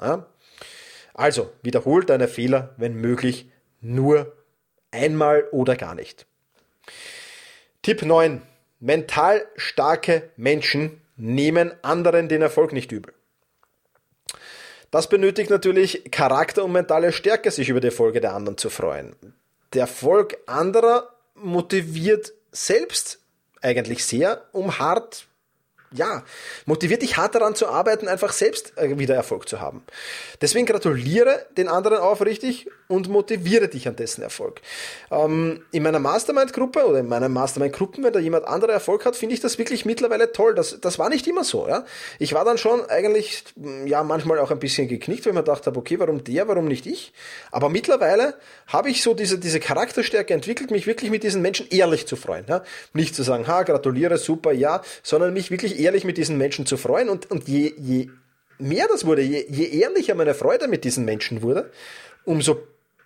Ja? 0.00 0.26
Also 1.14 1.50
wiederhol 1.62 2.04
deine 2.04 2.28
Fehler, 2.28 2.74
wenn 2.76 2.94
möglich, 2.94 3.50
nur 3.80 4.32
einmal 4.90 5.46
oder 5.52 5.76
gar 5.76 5.94
nicht. 5.94 6.26
Tipp 7.82 8.02
9. 8.02 8.42
Mental 8.80 9.46
starke 9.56 10.30
Menschen 10.36 11.00
nehmen 11.16 11.72
anderen 11.82 12.28
den 12.28 12.42
Erfolg 12.42 12.72
nicht 12.72 12.92
übel. 12.92 13.12
Das 14.90 15.08
benötigt 15.08 15.50
natürlich 15.50 16.10
Charakter 16.10 16.64
und 16.64 16.72
mentale 16.72 17.12
Stärke, 17.12 17.50
sich 17.50 17.68
über 17.68 17.80
die 17.80 17.88
Erfolge 17.88 18.20
der 18.20 18.34
anderen 18.34 18.56
zu 18.56 18.70
freuen. 18.70 19.14
Der 19.74 19.82
Erfolg 19.82 20.38
anderer 20.46 21.12
motiviert 21.34 22.32
selbst 22.52 23.20
eigentlich 23.60 24.04
sehr, 24.04 24.46
um 24.52 24.78
hart 24.78 25.26
ja, 25.92 26.22
motiviert 26.66 27.02
dich 27.02 27.16
hart 27.16 27.34
daran 27.34 27.54
zu 27.54 27.68
arbeiten, 27.68 28.08
einfach 28.08 28.32
selbst 28.32 28.76
äh, 28.76 28.98
wieder 28.98 29.14
Erfolg 29.14 29.48
zu 29.48 29.60
haben. 29.60 29.82
Deswegen 30.40 30.66
gratuliere 30.66 31.46
den 31.56 31.68
anderen 31.68 31.98
aufrichtig 31.98 32.68
und 32.88 33.08
motiviere 33.08 33.68
dich 33.68 33.86
an 33.86 33.96
dessen 33.96 34.22
Erfolg. 34.22 34.60
Ähm, 35.10 35.62
in 35.72 35.82
meiner 35.82 35.98
Mastermind-Gruppe 35.98 36.86
oder 36.86 36.98
in 36.98 37.08
meinen 37.08 37.32
Mastermind-Gruppen, 37.32 38.02
wenn 38.02 38.12
da 38.12 38.18
jemand 38.18 38.46
anderer 38.46 38.72
Erfolg 38.72 39.04
hat, 39.04 39.14
finde 39.14 39.34
ich 39.34 39.40
das 39.40 39.58
wirklich 39.58 39.84
mittlerweile 39.84 40.32
toll. 40.32 40.54
Das, 40.54 40.80
das 40.80 40.98
war 40.98 41.08
nicht 41.08 41.26
immer 41.26 41.44
so. 41.44 41.68
Ja? 41.68 41.84
Ich 42.18 42.32
war 42.32 42.44
dann 42.44 42.58
schon 42.58 42.88
eigentlich, 42.88 43.44
ja, 43.84 44.02
manchmal 44.02 44.38
auch 44.38 44.50
ein 44.50 44.58
bisschen 44.58 44.88
geknickt, 44.88 45.24
weil 45.26 45.30
ich 45.30 45.34
mir 45.34 45.42
gedacht 45.42 45.66
habe, 45.66 45.78
okay, 45.78 45.98
warum 45.98 46.24
der, 46.24 46.48
warum 46.48 46.66
nicht 46.66 46.86
ich? 46.86 47.12
Aber 47.50 47.68
mittlerweile 47.68 48.34
habe 48.66 48.90
ich 48.90 49.02
so 49.02 49.14
diese, 49.14 49.38
diese 49.38 49.60
Charakterstärke 49.60 50.32
entwickelt, 50.32 50.70
mich 50.70 50.86
wirklich 50.86 51.10
mit 51.10 51.22
diesen 51.22 51.42
Menschen 51.42 51.66
ehrlich 51.70 52.06
zu 52.06 52.16
freuen. 52.16 52.46
Ja? 52.48 52.62
Nicht 52.94 53.14
zu 53.14 53.22
sagen, 53.22 53.46
ha, 53.46 53.62
gratuliere, 53.62 54.16
super, 54.16 54.52
ja, 54.52 54.82
sondern 55.02 55.34
mich 55.34 55.50
wirklich 55.50 55.77
ehrlich 55.78 56.04
mit 56.04 56.16
diesen 56.18 56.38
Menschen 56.38 56.66
zu 56.66 56.76
freuen. 56.76 57.08
Und, 57.08 57.30
und 57.30 57.48
je, 57.48 57.72
je 57.76 58.08
mehr 58.58 58.88
das 58.88 59.06
wurde, 59.06 59.22
je, 59.22 59.46
je 59.48 59.66
ehrlicher 59.80 60.14
meine 60.14 60.34
Freude 60.34 60.68
mit 60.68 60.84
diesen 60.84 61.04
Menschen 61.04 61.42
wurde, 61.42 61.70
umso 62.24 62.58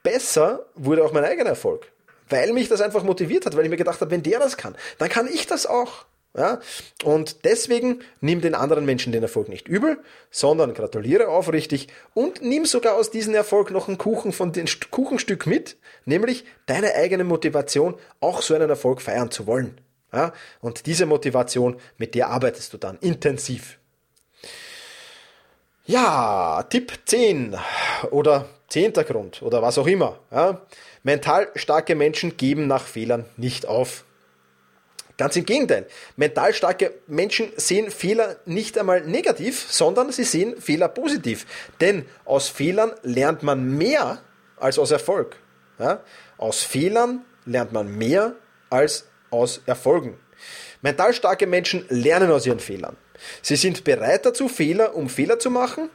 besser 0.02 0.66
wurde 0.74 1.04
auch 1.04 1.12
mein 1.12 1.24
eigener 1.24 1.50
Erfolg. 1.50 1.90
Weil 2.28 2.52
mich 2.52 2.68
das 2.68 2.80
einfach 2.80 3.04
motiviert 3.04 3.46
hat, 3.46 3.56
weil 3.56 3.64
ich 3.64 3.70
mir 3.70 3.76
gedacht 3.76 4.00
habe, 4.00 4.10
wenn 4.10 4.22
der 4.22 4.38
das 4.38 4.56
kann, 4.56 4.74
dann 4.98 5.08
kann 5.08 5.28
ich 5.28 5.46
das 5.46 5.66
auch. 5.66 6.06
Ja? 6.36 6.60
Und 7.04 7.44
deswegen 7.44 8.00
nimm 8.20 8.40
den 8.40 8.54
anderen 8.54 8.84
Menschen 8.84 9.12
den 9.12 9.22
Erfolg 9.22 9.48
nicht 9.48 9.68
übel, 9.68 9.98
sondern 10.30 10.74
gratuliere 10.74 11.28
aufrichtig 11.28 11.88
und 12.14 12.42
nimm 12.42 12.64
sogar 12.64 12.94
aus 12.94 13.10
diesem 13.10 13.34
Erfolg 13.34 13.70
noch 13.70 13.88
einen 13.88 13.98
Kuchen 13.98 14.32
von 14.32 14.52
den 14.52 14.66
Kuchenstück 14.90 15.46
mit, 15.46 15.76
nämlich 16.04 16.44
deine 16.66 16.94
eigene 16.94 17.24
Motivation, 17.24 17.96
auch 18.20 18.42
so 18.42 18.54
einen 18.54 18.70
Erfolg 18.70 19.02
feiern 19.02 19.30
zu 19.30 19.46
wollen. 19.46 19.78
Ja? 20.12 20.32
Und 20.60 20.86
diese 20.86 21.06
Motivation, 21.06 21.80
mit 21.98 22.14
der 22.14 22.28
arbeitest 22.28 22.72
du 22.72 22.78
dann 22.78 22.98
intensiv. 22.98 23.78
Ja, 25.84 26.62
Tipp 26.68 26.92
10 27.06 27.56
oder 28.10 28.46
10. 28.68 28.92
Grund 28.92 29.42
oder 29.42 29.62
was 29.62 29.78
auch 29.78 29.86
immer. 29.86 30.20
Ja? 30.30 30.62
Mental 31.02 31.48
starke 31.56 31.94
Menschen 31.94 32.36
geben 32.36 32.66
nach 32.66 32.84
Fehlern 32.84 33.26
nicht 33.36 33.66
auf. 33.66 34.04
Ganz 35.18 35.36
im 35.36 35.44
Gegenteil. 35.44 35.86
Mental 36.16 36.54
starke 36.54 36.94
Menschen 37.06 37.52
sehen 37.56 37.90
Fehler 37.90 38.36
nicht 38.46 38.78
einmal 38.78 39.02
negativ, 39.02 39.66
sondern 39.68 40.10
sie 40.10 40.24
sehen 40.24 40.60
Fehler 40.60 40.88
positiv. 40.88 41.46
Denn 41.80 42.06
aus 42.24 42.48
Fehlern 42.48 42.92
lernt 43.02 43.42
man 43.42 43.76
mehr 43.76 44.22
als 44.56 44.78
aus 44.78 44.90
Erfolg. 44.90 45.36
Ja? 45.78 46.00
Aus 46.38 46.62
Fehlern 46.62 47.24
lernt 47.44 47.72
man 47.72 47.96
mehr 47.98 48.34
als 48.70 49.06
aus 49.32 49.60
Erfolgen. 49.66 50.18
Mental 50.82 51.12
starke 51.12 51.46
Menschen 51.46 51.84
lernen 51.88 52.30
aus 52.30 52.46
ihren 52.46 52.60
Fehlern. 52.60 52.96
Sie 53.40 53.56
sind 53.56 53.84
bereit 53.84 54.26
dazu, 54.26 54.48
Fehler, 54.48 54.96
um 54.96 55.08
Fehler 55.08 55.38
zu 55.38 55.50
machen, 55.50 55.90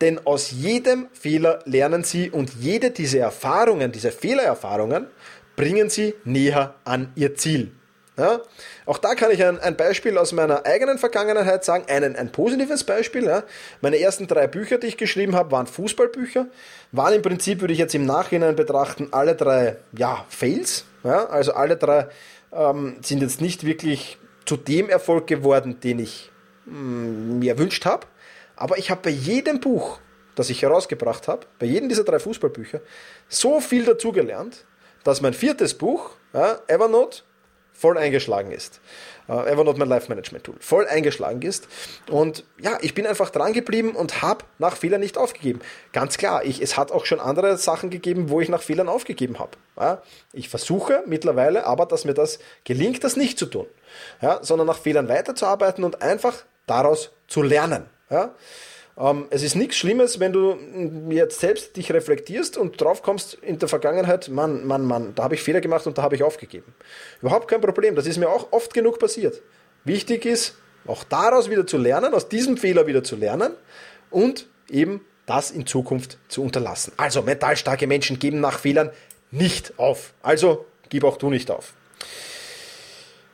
denn 0.00 0.24
aus 0.26 0.52
jedem 0.52 1.08
Fehler 1.12 1.60
lernen 1.64 2.04
sie 2.04 2.30
und 2.30 2.52
jede 2.60 2.90
dieser 2.90 3.18
Erfahrungen, 3.18 3.90
diese 3.90 4.12
Fehlererfahrungen, 4.12 5.08
bringen 5.56 5.90
sie 5.90 6.14
näher 6.24 6.76
an 6.84 7.12
ihr 7.16 7.34
Ziel. 7.34 7.72
Ja? 8.16 8.40
Auch 8.86 8.98
da 8.98 9.14
kann 9.14 9.30
ich 9.30 9.44
ein, 9.44 9.58
ein, 9.60 9.76
Beispiel 9.76 10.18
aus 10.18 10.32
meiner 10.32 10.66
eigenen 10.66 10.98
Vergangenheit 10.98 11.64
sagen, 11.64 11.84
einen, 11.88 12.16
ein 12.16 12.30
positives 12.30 12.84
Beispiel. 12.84 13.24
Ja? 13.24 13.44
Meine 13.80 13.98
ersten 13.98 14.26
drei 14.26 14.46
Bücher, 14.46 14.78
die 14.78 14.88
ich 14.88 14.96
geschrieben 14.96 15.36
habe, 15.36 15.52
waren 15.52 15.66
Fußballbücher, 15.66 16.46
waren 16.92 17.14
im 17.14 17.22
Prinzip, 17.22 17.60
würde 17.60 17.72
ich 17.72 17.78
jetzt 17.78 17.94
im 17.94 18.06
Nachhinein 18.06 18.56
betrachten, 18.56 19.08
alle 19.12 19.34
drei 19.34 19.76
ja, 19.96 20.24
Fails. 20.28 20.84
Ja? 21.04 21.26
Also 21.26 21.54
alle 21.54 21.76
drei 21.76 22.08
ähm, 22.52 22.96
sind 23.02 23.22
jetzt 23.22 23.40
nicht 23.40 23.64
wirklich 23.64 24.18
zu 24.44 24.56
dem 24.56 24.88
Erfolg 24.88 25.26
geworden, 25.26 25.80
den 25.80 25.98
ich 25.98 26.30
mh, 26.66 26.74
mm, 26.74 27.38
mir 27.38 27.52
erwünscht 27.52 27.84
habe. 27.84 28.06
Aber 28.56 28.78
ich 28.78 28.90
habe 28.90 29.02
bei 29.02 29.10
jedem 29.10 29.60
Buch, 29.60 30.00
das 30.34 30.50
ich 30.50 30.62
herausgebracht 30.62 31.28
habe, 31.28 31.46
bei 31.58 31.66
jedem 31.66 31.88
dieser 31.88 32.04
drei 32.04 32.18
Fußballbücher, 32.18 32.80
so 33.28 33.60
viel 33.60 33.84
dazugelernt, 33.84 34.64
dass 35.04 35.20
mein 35.20 35.34
viertes 35.34 35.74
Buch, 35.74 36.10
ja, 36.32 36.58
Evernote, 36.66 37.22
voll 37.72 37.96
eingeschlagen 37.96 38.50
ist. 38.50 38.80
Uh, 39.28 39.42
Evernote, 39.42 39.78
mein 39.78 39.90
Life-Management-Tool, 39.90 40.54
voll 40.58 40.86
eingeschlagen 40.86 41.42
ist. 41.42 41.68
Und 42.10 42.44
ja, 42.62 42.78
ich 42.80 42.94
bin 42.94 43.06
einfach 43.06 43.28
dran 43.28 43.52
geblieben 43.52 43.90
und 43.90 44.22
habe 44.22 44.46
nach 44.58 44.74
Fehlern 44.74 45.02
nicht 45.02 45.18
aufgegeben. 45.18 45.60
Ganz 45.92 46.16
klar, 46.16 46.44
ich, 46.44 46.62
es 46.62 46.78
hat 46.78 46.92
auch 46.92 47.04
schon 47.04 47.20
andere 47.20 47.58
Sachen 47.58 47.90
gegeben, 47.90 48.30
wo 48.30 48.40
ich 48.40 48.48
nach 48.48 48.62
Fehlern 48.62 48.88
aufgegeben 48.88 49.38
habe. 49.38 49.50
Ja, 49.78 50.02
ich 50.32 50.48
versuche 50.48 51.02
mittlerweile 51.06 51.66
aber, 51.66 51.84
dass 51.84 52.06
mir 52.06 52.14
das 52.14 52.38
gelingt, 52.64 53.04
das 53.04 53.16
nicht 53.16 53.38
zu 53.38 53.44
tun, 53.44 53.66
ja, 54.22 54.38
sondern 54.42 54.66
nach 54.66 54.78
Fehlern 54.78 55.08
weiterzuarbeiten 55.08 55.84
und 55.84 56.00
einfach 56.00 56.44
daraus 56.66 57.10
zu 57.26 57.42
lernen. 57.42 57.84
Ja. 58.08 58.34
Ähm, 58.98 59.26
es 59.30 59.42
ist 59.42 59.54
nichts 59.54 59.76
Schlimmes, 59.76 60.18
wenn 60.18 60.32
du 60.32 60.58
jetzt 61.10 61.40
selbst 61.40 61.76
dich 61.76 61.92
reflektierst 61.92 62.56
und 62.56 62.80
drauf 62.80 63.02
kommst 63.02 63.34
in 63.34 63.58
der 63.58 63.68
Vergangenheit, 63.68 64.28
Mann, 64.28 64.66
Mann, 64.66 64.84
Mann, 64.84 65.14
da 65.14 65.24
habe 65.24 65.34
ich 65.36 65.42
Fehler 65.42 65.60
gemacht 65.60 65.86
und 65.86 65.96
da 65.98 66.02
habe 66.02 66.16
ich 66.16 66.22
aufgegeben. 66.22 66.74
Überhaupt 67.22 67.48
kein 67.48 67.60
Problem, 67.60 67.94
das 67.94 68.06
ist 68.06 68.18
mir 68.18 68.28
auch 68.28 68.48
oft 68.50 68.74
genug 68.74 68.98
passiert. 68.98 69.40
Wichtig 69.84 70.26
ist, 70.26 70.56
auch 70.86 71.04
daraus 71.04 71.50
wieder 71.50 71.66
zu 71.66 71.78
lernen, 71.78 72.14
aus 72.14 72.28
diesem 72.28 72.56
Fehler 72.56 72.86
wieder 72.86 73.04
zu 73.04 73.14
lernen 73.14 73.52
und 74.10 74.46
eben 74.68 75.04
das 75.26 75.50
in 75.50 75.66
Zukunft 75.66 76.18
zu 76.28 76.42
unterlassen. 76.42 76.92
Also 76.96 77.22
mental 77.22 77.56
starke 77.56 77.86
Menschen 77.86 78.18
geben 78.18 78.40
nach 78.40 78.58
Fehlern 78.58 78.90
nicht 79.30 79.78
auf. 79.78 80.14
Also 80.22 80.66
gib 80.88 81.04
auch 81.04 81.18
du 81.18 81.30
nicht 81.30 81.50
auf. 81.50 81.74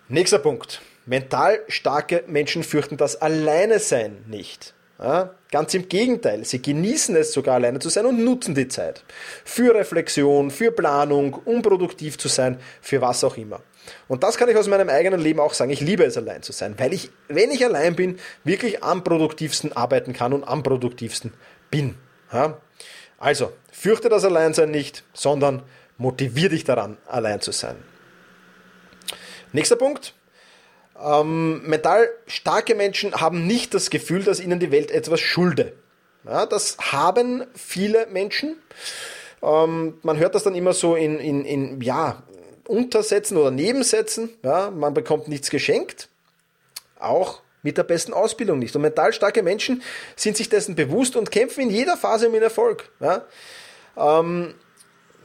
Nächster 0.09 0.39
Punkt. 0.39 0.83
Mental 1.07 1.61
starke 1.69 2.25
Menschen 2.27 2.65
fürchten 2.65 2.97
das 2.97 3.17
Alleine-Sein 3.17 4.25
nicht. 4.27 4.75
Ja, 4.99 5.35
ganz 5.55 5.73
im 5.73 5.89
Gegenteil, 5.89 6.45
sie 6.45 6.61
genießen 6.61 7.15
es 7.15 7.33
sogar 7.33 7.55
alleine 7.55 7.79
zu 7.79 7.89
sein 7.89 8.07
und 8.07 8.25
nutzen 8.25 8.57
die 8.57 8.67
Zeit. 8.67 9.05
Für 9.45 9.73
Reflexion, 9.73 10.51
für 10.51 10.73
Planung, 10.73 11.35
um 11.45 11.63
produktiv 11.63 12.19
zu 12.19 12.27
sein, 12.27 12.59
für 12.83 13.01
was 13.01 13.23
auch 13.23 13.37
immer. 13.37 13.61
Und 14.09 14.25
das 14.25 14.37
kann 14.37 14.49
ich 14.49 14.57
aus 14.57 14.67
meinem 14.67 14.89
eigenen 14.89 15.21
Leben 15.21 15.39
auch 15.39 15.55
sagen. 15.55 15.71
Ich 15.71 15.81
liebe 15.81 16.03
es, 16.03 16.17
allein 16.17 16.43
zu 16.43 16.51
sein, 16.51 16.75
weil 16.79 16.93
ich, 16.93 17.09
wenn 17.29 17.53
ich 17.53 17.65
allein 17.65 17.95
bin, 17.95 18.19
wirklich 18.43 18.83
am 18.83 19.05
produktivsten 19.05 19.73
arbeiten 19.73 20.13
kann 20.13 20.33
und 20.33 20.43
am 20.43 20.65
produktivsten 20.65 21.33
bin. 21.71 21.95
Ja? 22.33 22.59
Also, 23.19 23.53
fürchte 23.71 24.09
das 24.09 24.25
Alleinsein 24.25 24.73
nicht, 24.73 25.05
sondern 25.13 25.63
motivier 25.99 26.49
dich 26.49 26.65
daran, 26.65 26.97
allein 27.07 27.41
zu 27.41 27.53
sein. 27.53 27.77
Nächster 29.53 29.77
Punkt. 29.77 30.15
Ähm, 31.03 31.63
mental 31.69 32.09
Menschen 32.77 33.15
haben 33.21 33.47
nicht 33.47 33.75
das 33.75 33.91
Gefühl, 33.91 34.23
dass 34.23 34.41
ihnen 34.41 34.61
die 34.61 34.71
Welt 34.71 34.91
etwas 34.91 35.21
schulde. 35.21 35.73
Ja, 36.25 36.47
das 36.47 36.79
haben 36.79 37.45
viele 37.55 38.07
Menschen. 38.07 38.57
Ähm, 39.43 39.99
man 40.03 40.19
hört 40.19 40.35
das 40.35 40.45
dann 40.45 40.55
immer 40.55 40.73
so 40.73 40.95
in, 40.95 41.19
in, 41.19 41.45
in 41.45 41.81
ja, 41.81 42.23
Untersätzen 42.67 43.37
oder 43.37 43.51
Nebensätzen. 43.51 44.31
Ja, 44.43 44.71
man 44.71 44.95
bekommt 44.95 45.29
nichts 45.29 45.51
geschenkt. 45.51 46.09
Auch 46.99 47.43
mit 47.63 47.77
der 47.79 47.83
besten 47.83 48.13
Ausbildung 48.13 48.59
nicht. 48.59 48.75
Und 48.77 48.83
mental 48.83 49.13
starke 49.13 49.43
Menschen 49.43 49.83
sind 50.17 50.37
sich 50.37 50.49
dessen 50.49 50.75
bewusst 50.75 51.17
und 51.17 51.31
kämpfen 51.31 51.63
in 51.63 51.71
jeder 51.71 51.97
Phase 51.97 52.27
um 52.27 52.33
den 52.33 52.43
Erfolg. 52.43 52.91
Ja? 53.01 53.25
Ähm, 53.97 54.55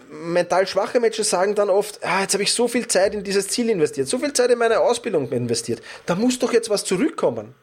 mental 0.10 0.68
schwache 0.68 1.00
Menschen 1.00 1.24
sagen 1.24 1.56
dann 1.56 1.70
oft, 1.70 2.04
ah, 2.04 2.22
jetzt 2.22 2.34
habe 2.34 2.44
ich 2.44 2.54
so 2.54 2.68
viel 2.68 2.88
Zeit 2.88 3.14
in 3.14 3.24
dieses 3.24 3.48
Ziel 3.48 3.70
investiert, 3.70 4.08
so 4.08 4.18
viel 4.18 4.34
Zeit 4.34 4.50
in 4.50 4.58
meine 4.58 4.80
Ausbildung 4.80 5.32
investiert, 5.32 5.82
da 6.06 6.16
muss 6.16 6.40
doch 6.40 6.52
jetzt 6.52 6.70
was 6.70 6.84
zurückkommen. 6.84 7.54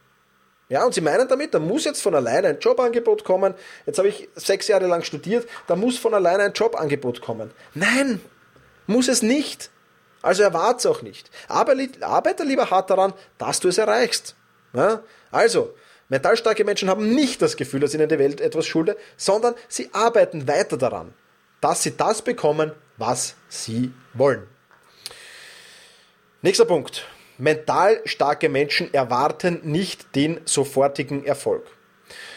Ja, 0.69 0.85
und 0.85 0.95
sie 0.95 1.01
meinen 1.01 1.29
damit, 1.29 1.55
da 1.55 1.61
muss 1.61 1.85
jetzt 1.85 2.03
von 2.03 2.15
alleine 2.15 2.49
ein 2.49 2.59
Jobangebot 2.59 3.23
kommen. 3.23 3.55
Jetzt 3.85 3.99
habe 3.99 4.09
ich 4.09 4.29
sechs 4.35 4.67
Jahre 4.67 4.87
lang 4.87 5.03
studiert, 5.03 5.49
da 5.69 5.77
muss 5.77 5.97
von 5.97 6.13
alleine 6.13 6.45
ein 6.45 6.53
Jobangebot 6.53 7.21
kommen. 7.21 7.53
Nein, 7.75 8.21
muss 8.87 9.07
es 9.07 9.23
nicht. 9.23 9.71
Also 10.23 10.43
erwarte 10.43 10.79
es 10.79 10.87
auch 10.87 11.03
nicht. 11.03 11.31
Aber 11.47 11.77
arbeite 12.01 12.43
lieber 12.43 12.71
hart 12.71 12.91
daran, 12.91 13.13
dass 13.39 13.61
du 13.61 13.69
es 13.69 13.79
erreichst. 13.79 14.35
Ja? 14.73 15.05
Also, 15.31 15.73
mentalstarke 16.09 16.65
Menschen 16.65 16.89
haben 16.89 17.15
nicht 17.15 17.43
das 17.43 17.57
Gefühl, 17.57 17.79
dass 17.79 17.95
ihnen 17.95 18.09
die 18.09 18.19
Welt 18.19 18.41
etwas 18.41 18.67
schulde, 18.67 18.97
sondern 19.17 19.55
sie 19.69 19.91
arbeiten 19.93 20.49
weiter 20.49 20.77
daran 20.77 21.15
dass 21.67 21.83
sie 21.83 21.97
das 21.97 22.23
bekommen, 22.23 22.71
was 22.97 23.35
sie 23.49 23.93
wollen. 24.15 24.47
Nächster 26.41 26.65
Punkt. 26.65 27.09
Mental 27.39 28.01
starke 28.05 28.49
Menschen 28.49 28.95
erwarten 28.95 29.63
nicht 29.65 30.15
den 30.15 30.41
sofortigen 30.45 31.27
Erfolg. 31.27 31.67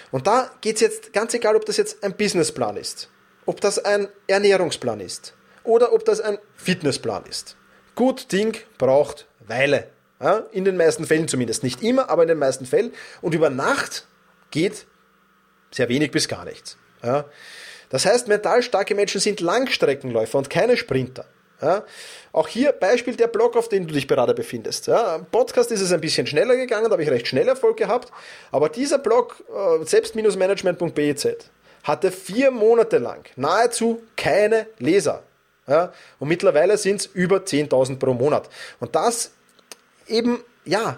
Und 0.10 0.26
da 0.26 0.50
geht 0.62 0.78
es 0.78 0.82
jetzt 0.82 1.14
ganz 1.14 1.36
egal, 1.36 1.56
ob 1.56 1.64
das 1.66 1.78
jetzt 1.78 2.04
ein 2.04 2.18
Businessplan 2.18 2.76
ist, 2.76 3.12
ob 3.46 3.62
das 3.62 3.78
ein 3.78 4.08
Ernährungsplan 4.26 5.00
ist 5.00 5.36
oder 5.64 5.94
ob 5.94 6.06
das 6.06 6.22
ein 6.22 6.40
Fitnessplan 6.56 7.24
ist. 7.28 7.56
Gut 7.94 8.32
Ding 8.32 8.58
braucht 8.80 9.28
Weile. 9.42 9.92
Ja, 10.20 10.40
in 10.52 10.66
den 10.66 10.76
meisten 10.76 11.06
Fällen 11.06 11.28
zumindest. 11.28 11.62
Nicht 11.62 11.84
immer, 11.84 12.10
aber 12.10 12.24
in 12.24 12.30
den 12.30 12.40
meisten 12.40 12.66
Fällen. 12.66 12.94
Und 13.22 13.36
über 13.36 13.52
Nacht 13.52 14.08
geht 14.50 14.88
sehr 15.70 15.88
wenig 15.88 16.10
bis 16.10 16.28
gar 16.28 16.46
nichts. 16.46 16.78
Ja. 17.04 17.26
Das 17.90 18.06
heißt, 18.06 18.28
mental 18.28 18.62
starke 18.64 18.96
Menschen 18.96 19.20
sind 19.20 19.40
Langstreckenläufer 19.40 20.38
und 20.38 20.50
keine 20.50 20.78
Sprinter. 20.78 21.26
Ja, 21.62 21.84
auch 22.32 22.48
hier 22.48 22.72
Beispiel 22.72 23.18
der 23.18 23.28
Blog, 23.28 23.58
auf 23.58 23.68
dem 23.68 23.86
du 23.86 23.94
dich 23.94 24.08
gerade 24.08 24.34
befindest. 24.34 24.88
Ja, 24.88 25.18
Im 25.18 25.26
Podcast 25.26 25.72
ist 25.72 25.82
es 25.82 25.92
ein 25.92 26.00
bisschen 26.00 26.26
schneller 26.26 26.56
gegangen, 26.56 26.86
da 26.86 26.92
habe 26.92 27.04
ich 27.04 27.10
recht 27.10 27.28
schnell 27.28 27.50
Erfolg 27.50 27.76
gehabt. 27.76 28.14
Aber 28.52 28.70
dieser 28.70 28.98
Blog, 28.98 29.44
äh, 29.50 29.84
selbst-management.bez, 29.84 31.28
hatte 31.84 32.12
vier 32.12 32.52
Monate 32.52 32.98
lang 32.98 33.26
nahezu 33.36 34.02
keine 34.16 34.68
Leser. 34.78 35.24
Ja, 35.68 35.94
und 36.18 36.30
mittlerweile 36.30 36.78
sind 36.78 37.02
es 37.02 37.06
über 37.08 37.38
10.000 37.46 38.00
pro 38.00 38.14
Monat. 38.14 38.50
Und 38.80 38.96
das 38.96 39.32
eben, 40.08 40.44
ja, 40.66 40.98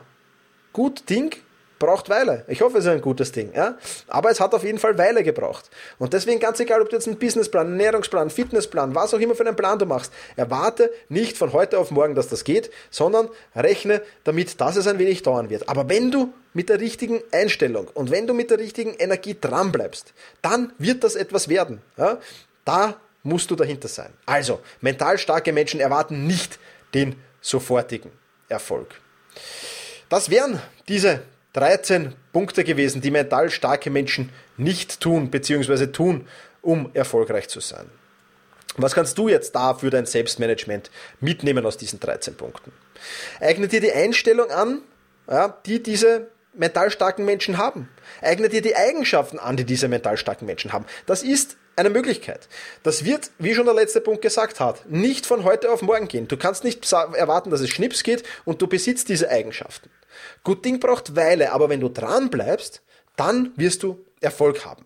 gut 0.72 1.10
Ding, 1.10 1.36
braucht 1.82 2.10
Weile. 2.10 2.46
Ich 2.48 2.62
hoffe, 2.62 2.78
es 2.78 2.86
ist 2.86 2.92
ein 2.92 3.02
gutes 3.02 3.32
Ding. 3.32 3.52
Ja? 3.54 3.78
Aber 4.08 4.30
es 4.30 4.40
hat 4.40 4.54
auf 4.54 4.64
jeden 4.64 4.78
Fall 4.78 4.98
Weile 4.98 5.24
gebraucht. 5.24 5.70
Und 6.00 6.14
deswegen 6.14 6.40
ganz 6.40 6.60
egal, 6.60 6.82
ob 6.82 6.90
du 6.90 6.96
jetzt 6.96 7.08
einen 7.08 7.18
Businessplan, 7.18 7.68
einen 7.68 7.80
Ernährungsplan, 7.80 8.30
Fitnessplan, 8.30 8.96
was 8.96 9.14
auch 9.14 9.20
immer 9.20 9.36
für 9.36 9.46
einen 9.46 9.56
Plan 9.56 9.80
du 9.80 9.86
machst, 9.86 10.14
erwarte 10.36 10.92
nicht 11.10 11.38
von 11.38 11.52
heute 11.52 11.80
auf 11.80 11.92
morgen, 11.92 12.16
dass 12.16 12.30
das 12.30 12.44
geht, 12.44 12.72
sondern 12.92 13.28
rechne 13.56 14.02
damit, 14.24 14.62
dass 14.62 14.76
es 14.76 14.88
ein 14.88 15.00
wenig 15.00 15.24
dauern 15.24 15.50
wird. 15.50 15.68
Aber 15.68 15.90
wenn 15.90 16.12
du 16.12 16.32
mit 16.54 16.70
der 16.70 16.80
richtigen 16.80 17.22
Einstellung 17.32 17.88
und 17.94 18.12
wenn 18.12 18.28
du 18.28 18.34
mit 18.34 18.52
der 18.52 18.60
richtigen 18.60 18.94
Energie 18.94 19.36
dran 19.40 19.72
bleibst, 19.72 20.14
dann 20.42 20.72
wird 20.78 21.04
das 21.04 21.16
etwas 21.16 21.50
werden. 21.50 21.82
Ja? 21.98 22.20
Da 22.64 22.96
musst 23.24 23.50
du 23.50 23.56
dahinter 23.56 23.88
sein. 23.88 24.14
Also, 24.26 24.62
mental 24.82 25.18
starke 25.18 25.52
Menschen 25.52 25.80
erwarten 25.80 26.28
nicht 26.28 26.60
den 26.94 27.16
sofortigen 27.42 28.12
Erfolg. 28.50 29.02
Das 30.10 30.30
wären 30.30 30.62
diese 30.88 31.22
13 31.54 32.14
Punkte 32.32 32.64
gewesen, 32.64 33.02
die 33.02 33.12
mental 33.12 33.50
starke 33.50 33.90
Menschen 33.90 34.30
nicht 34.58 35.00
tun 35.02 35.30
bzw. 35.30 35.88
tun, 35.88 36.28
um 36.62 36.90
erfolgreich 36.94 37.50
zu 37.50 37.60
sein. 37.60 37.90
Was 38.78 38.96
kannst 38.96 39.18
du 39.18 39.28
jetzt 39.28 39.54
da 39.54 39.74
für 39.74 39.90
dein 39.90 40.06
Selbstmanagement 40.06 40.90
mitnehmen 41.20 41.66
aus 41.66 41.78
diesen 41.78 42.00
13 42.00 42.36
Punkten? 42.36 42.72
Eigne 43.42 43.68
dir 43.68 43.82
die 43.82 43.92
Einstellung 43.92 44.50
an, 44.50 44.82
ja, 45.30 45.58
die 45.66 45.84
diese 45.84 46.28
mental 46.54 46.90
starken 46.90 47.26
Menschen 47.26 47.58
haben. 47.58 47.90
Eigne 48.22 48.48
dir 48.48 48.62
die 48.62 48.76
Eigenschaften 48.76 49.40
an, 49.40 49.58
die 49.58 49.66
diese 49.66 49.88
mental 49.88 50.18
starken 50.18 50.46
Menschen 50.46 50.72
haben. 50.72 50.86
Das 51.06 51.24
ist 51.24 51.58
eine 51.76 51.90
Möglichkeit. 51.90 52.48
Das 52.84 53.04
wird, 53.06 53.32
wie 53.40 53.56
schon 53.56 53.66
der 53.66 53.74
letzte 53.74 54.02
Punkt 54.02 54.22
gesagt 54.22 54.60
hat, 54.60 54.90
nicht 54.90 55.26
von 55.26 55.44
heute 55.44 55.72
auf 55.72 55.82
morgen 55.82 56.08
gehen. 56.08 56.28
Du 56.28 56.38
kannst 56.38 56.64
nicht 56.64 56.90
erwarten, 56.92 57.50
dass 57.50 57.62
es 57.62 57.70
schnips 57.70 58.04
geht 58.04 58.24
und 58.46 58.62
du 58.62 58.68
besitzt 58.68 59.10
diese 59.10 59.30
Eigenschaften. 59.30 59.90
Gut 60.44 60.64
Ding 60.66 60.80
braucht 60.80 61.16
Weile, 61.16 61.52
aber 61.52 61.70
wenn 61.70 61.80
du 61.80 61.90
dran 61.90 62.30
bleibst, 62.30 62.82
dann 63.16 63.52
wirst 63.56 63.84
du 63.84 64.04
Erfolg 64.22 64.66
haben. 64.66 64.86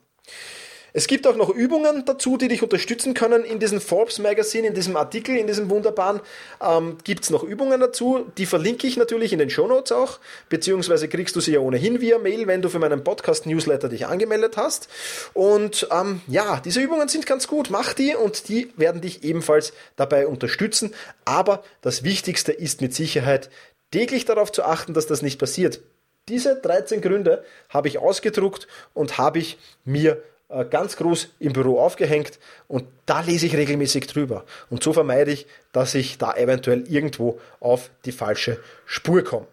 Es 0.98 1.08
gibt 1.08 1.28
auch 1.28 1.36
noch 1.36 1.50
Übungen 1.50 2.06
dazu, 2.06 2.38
die 2.38 2.48
dich 2.48 2.64
unterstützen 2.64 3.14
können. 3.14 3.44
In 3.44 3.60
diesem 3.60 3.82
Forbes 3.82 4.18
Magazine, 4.18 4.68
in 4.68 4.74
diesem 4.74 4.96
Artikel, 4.96 5.36
in 5.36 5.46
diesem 5.46 5.70
wunderbaren, 5.70 6.22
ähm, 6.66 7.00
gibt 7.04 7.26
es 7.26 7.30
noch 7.32 7.44
Übungen 7.44 7.82
dazu. 7.82 8.28
Die 8.38 8.46
verlinke 8.46 8.88
ich 8.88 8.96
natürlich 8.96 9.34
in 9.34 9.40
den 9.40 9.50
Show 9.50 9.68
Notes 9.68 9.92
auch, 9.92 10.20
beziehungsweise 10.48 11.10
kriegst 11.10 11.36
du 11.36 11.42
sie 11.42 11.52
ja 11.52 11.60
ohnehin 11.60 12.00
via 12.00 12.18
Mail, 12.18 12.48
wenn 12.48 12.62
du 12.62 12.70
für 12.70 12.80
meinen 12.80 13.04
Podcast-Newsletter 13.04 13.90
dich 13.90 14.08
angemeldet 14.08 14.56
hast. 14.56 14.88
Und 15.34 15.86
ähm, 15.92 16.22
ja, 16.28 16.62
diese 16.64 16.80
Übungen 16.80 17.10
sind 17.10 17.26
ganz 17.26 17.50
gut. 17.50 17.70
Mach 17.70 17.94
die 17.94 18.16
und 18.16 18.48
die 18.48 18.72
werden 18.78 19.02
dich 19.02 19.26
ebenfalls 19.26 19.74
dabei 19.98 20.28
unterstützen. 20.28 20.94
Aber 21.26 21.62
das 21.82 22.06
Wichtigste 22.06 22.54
ist 22.54 22.80
mit 22.80 22.96
Sicherheit 22.96 23.50
täglich 23.96 24.26
darauf 24.26 24.52
zu 24.52 24.64
achten, 24.64 24.94
dass 24.94 25.08
das 25.08 25.22
nicht 25.22 25.40
passiert. 25.40 25.80
Diese 26.28 26.60
13 26.60 27.00
Gründe 27.00 27.46
habe 27.70 27.88
ich 27.88 27.98
ausgedruckt 27.98 28.68
und 28.94 29.18
habe 29.18 29.40
ich 29.40 29.58
mir 29.86 30.22
äh, 30.50 30.66
ganz 30.66 30.98
groß 30.98 31.30
im 31.40 31.54
Büro 31.54 31.80
aufgehängt 31.80 32.38
und 32.68 32.84
da 33.06 33.22
lese 33.22 33.46
ich 33.46 33.56
regelmäßig 33.56 34.08
drüber. 34.08 34.44
Und 34.70 34.84
so 34.84 34.92
vermeide 34.92 35.32
ich, 35.32 35.48
dass 35.72 35.96
ich 35.96 36.18
da 36.18 36.34
eventuell 36.34 36.84
irgendwo 36.92 37.40
auf 37.62 37.90
die 38.04 38.12
falsche 38.12 38.60
Spur 38.86 39.24
komme. 39.24 39.48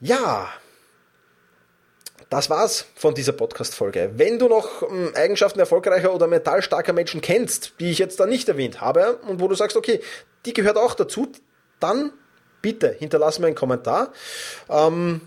Ja, 0.00 0.50
das 2.30 2.48
war's 2.48 2.86
von 2.94 3.14
dieser 3.14 3.32
Podcast-Folge. 3.32 4.12
Wenn 4.14 4.38
du 4.38 4.48
noch 4.48 4.82
ähm, 4.82 5.12
Eigenschaften 5.14 5.60
erfolgreicher 5.60 6.14
oder 6.14 6.26
mental 6.26 6.62
starker 6.62 6.94
Menschen 6.94 7.20
kennst, 7.20 7.74
die 7.80 7.90
ich 7.90 7.98
jetzt 7.98 8.18
da 8.18 8.24
nicht 8.24 8.48
erwähnt 8.48 8.80
habe 8.80 9.16
und 9.28 9.42
wo 9.42 9.48
du 9.48 9.54
sagst, 9.54 9.76
okay, 9.76 10.00
die 10.46 10.54
gehört 10.54 10.78
auch 10.78 10.94
dazu, 10.94 11.30
dann 11.80 12.14
bitte 12.66 12.96
hinterlass 12.98 13.38
mir 13.38 13.46
einen 13.46 13.54
Kommentar. 13.54 14.12
Ähm, 14.68 15.20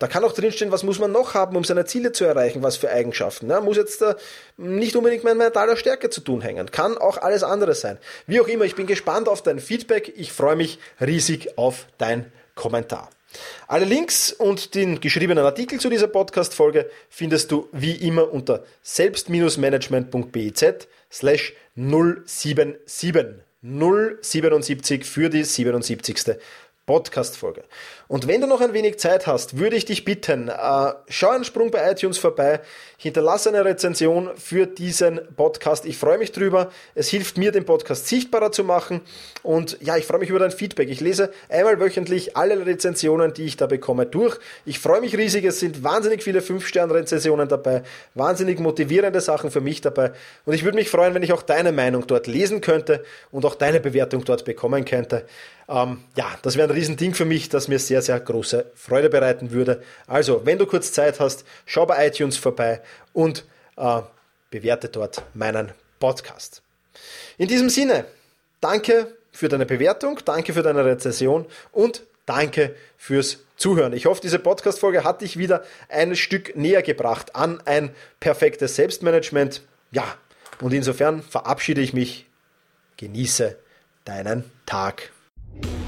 da 0.00 0.08
kann 0.08 0.24
auch 0.24 0.32
drinstehen, 0.32 0.72
was 0.72 0.82
muss 0.82 0.98
man 0.98 1.12
noch 1.12 1.34
haben, 1.34 1.56
um 1.56 1.62
seine 1.62 1.84
Ziele 1.84 2.10
zu 2.10 2.24
erreichen, 2.24 2.60
was 2.60 2.76
für 2.76 2.90
Eigenschaften. 2.90 3.48
Ja, 3.48 3.60
muss 3.60 3.76
jetzt 3.76 4.02
äh, 4.02 4.16
nicht 4.56 4.96
unbedingt 4.96 5.22
mit 5.22 5.36
mentaler 5.36 5.76
Stärke 5.76 6.10
zu 6.10 6.22
tun 6.22 6.40
hängen. 6.40 6.72
Kann 6.72 6.98
auch 6.98 7.18
alles 7.18 7.44
andere 7.44 7.76
sein. 7.76 7.98
Wie 8.26 8.40
auch 8.40 8.48
immer, 8.48 8.64
ich 8.64 8.74
bin 8.74 8.88
gespannt 8.88 9.28
auf 9.28 9.42
dein 9.42 9.60
Feedback. 9.60 10.12
Ich 10.16 10.32
freue 10.32 10.56
mich 10.56 10.80
riesig 11.00 11.56
auf 11.56 11.86
dein 11.98 12.32
Kommentar. 12.56 13.10
Alle 13.68 13.84
Links 13.84 14.32
und 14.32 14.74
den 14.74 15.00
geschriebenen 15.00 15.44
Artikel 15.44 15.78
zu 15.78 15.88
dieser 15.88 16.08
Podcast-Folge 16.08 16.90
findest 17.08 17.52
du 17.52 17.68
wie 17.70 17.94
immer 17.94 18.32
unter 18.32 18.64
selbst-management.biz 18.82 20.64
slash 21.12 21.54
077. 21.76 23.45
077 23.62 25.04
für 25.04 25.30
die 25.30 25.44
77. 25.44 26.36
Podcast-Folge. 26.86 27.64
Und 28.08 28.28
wenn 28.28 28.40
du 28.40 28.46
noch 28.46 28.60
ein 28.60 28.72
wenig 28.72 28.98
Zeit 28.98 29.26
hast, 29.26 29.58
würde 29.58 29.76
ich 29.76 29.84
dich 29.84 30.04
bitten, 30.04 30.48
äh, 30.48 30.92
schau 31.08 31.30
einen 31.30 31.44
Sprung 31.44 31.70
bei 31.70 31.90
iTunes 31.90 32.18
vorbei, 32.18 32.60
hinterlasse 32.98 33.48
eine 33.48 33.64
Rezension 33.64 34.30
für 34.36 34.66
diesen 34.66 35.20
Podcast. 35.36 35.84
Ich 35.86 35.98
freue 35.98 36.16
mich 36.16 36.32
drüber. 36.32 36.70
Es 36.94 37.08
hilft 37.08 37.36
mir, 37.36 37.52
den 37.52 37.64
Podcast 37.64 38.06
sichtbarer 38.06 38.52
zu 38.52 38.64
machen. 38.64 39.00
Und 39.42 39.78
ja, 39.80 39.96
ich 39.96 40.06
freue 40.06 40.20
mich 40.20 40.30
über 40.30 40.38
dein 40.38 40.50
Feedback. 40.52 40.88
Ich 40.88 41.00
lese 41.00 41.30
einmal 41.48 41.80
wöchentlich 41.80 42.36
alle 42.36 42.64
Rezensionen, 42.64 43.34
die 43.34 43.44
ich 43.44 43.56
da 43.56 43.66
bekomme, 43.66 44.06
durch. 44.06 44.38
Ich 44.64 44.78
freue 44.78 45.00
mich 45.00 45.16
riesig. 45.16 45.44
Es 45.44 45.60
sind 45.60 45.82
wahnsinnig 45.82 46.22
viele 46.22 46.40
5-Sterne-Rezensionen 46.40 47.48
dabei, 47.48 47.82
wahnsinnig 48.14 48.60
motivierende 48.60 49.20
Sachen 49.20 49.50
für 49.50 49.60
mich 49.60 49.80
dabei. 49.80 50.12
Und 50.44 50.54
ich 50.54 50.64
würde 50.64 50.76
mich 50.76 50.90
freuen, 50.90 51.14
wenn 51.14 51.22
ich 51.22 51.32
auch 51.32 51.42
deine 51.42 51.72
Meinung 51.72 52.06
dort 52.06 52.26
lesen 52.26 52.60
könnte 52.60 53.04
und 53.30 53.44
auch 53.44 53.56
deine 53.56 53.80
Bewertung 53.80 54.24
dort 54.24 54.44
bekommen 54.44 54.84
könnte. 54.84 55.26
Ähm, 55.68 55.98
ja, 56.16 56.26
das 56.42 56.56
wäre 56.56 56.68
ein 56.68 56.74
Riesending 56.74 57.14
für 57.14 57.24
mich, 57.24 57.48
das 57.48 57.66
mir 57.66 57.78
sehr, 57.78 57.95
sehr 58.02 58.20
große 58.20 58.72
Freude 58.74 59.08
bereiten 59.08 59.50
würde. 59.50 59.82
Also, 60.06 60.44
wenn 60.44 60.58
du 60.58 60.66
kurz 60.66 60.92
Zeit 60.92 61.20
hast, 61.20 61.44
schau 61.64 61.86
bei 61.86 62.06
iTunes 62.06 62.36
vorbei 62.36 62.80
und 63.12 63.44
äh, 63.76 64.02
bewerte 64.50 64.88
dort 64.88 65.22
meinen 65.34 65.72
Podcast. 65.98 66.62
In 67.38 67.48
diesem 67.48 67.68
Sinne, 67.68 68.06
danke 68.60 69.14
für 69.32 69.48
deine 69.48 69.66
Bewertung, 69.66 70.20
danke 70.24 70.52
für 70.52 70.62
deine 70.62 70.84
Rezession 70.84 71.46
und 71.72 72.02
danke 72.24 72.74
fürs 72.96 73.38
Zuhören. 73.56 73.92
Ich 73.92 74.06
hoffe, 74.06 74.20
diese 74.20 74.38
Podcast-Folge 74.38 75.04
hat 75.04 75.22
dich 75.22 75.38
wieder 75.38 75.64
ein 75.88 76.14
Stück 76.14 76.56
näher 76.56 76.82
gebracht 76.82 77.34
an 77.34 77.62
ein 77.64 77.90
perfektes 78.20 78.76
Selbstmanagement. 78.76 79.62
Ja, 79.92 80.04
und 80.60 80.72
insofern 80.72 81.22
verabschiede 81.22 81.80
ich 81.80 81.92
mich. 81.92 82.26
Genieße 82.98 83.56
deinen 84.04 84.50
Tag. 84.64 85.10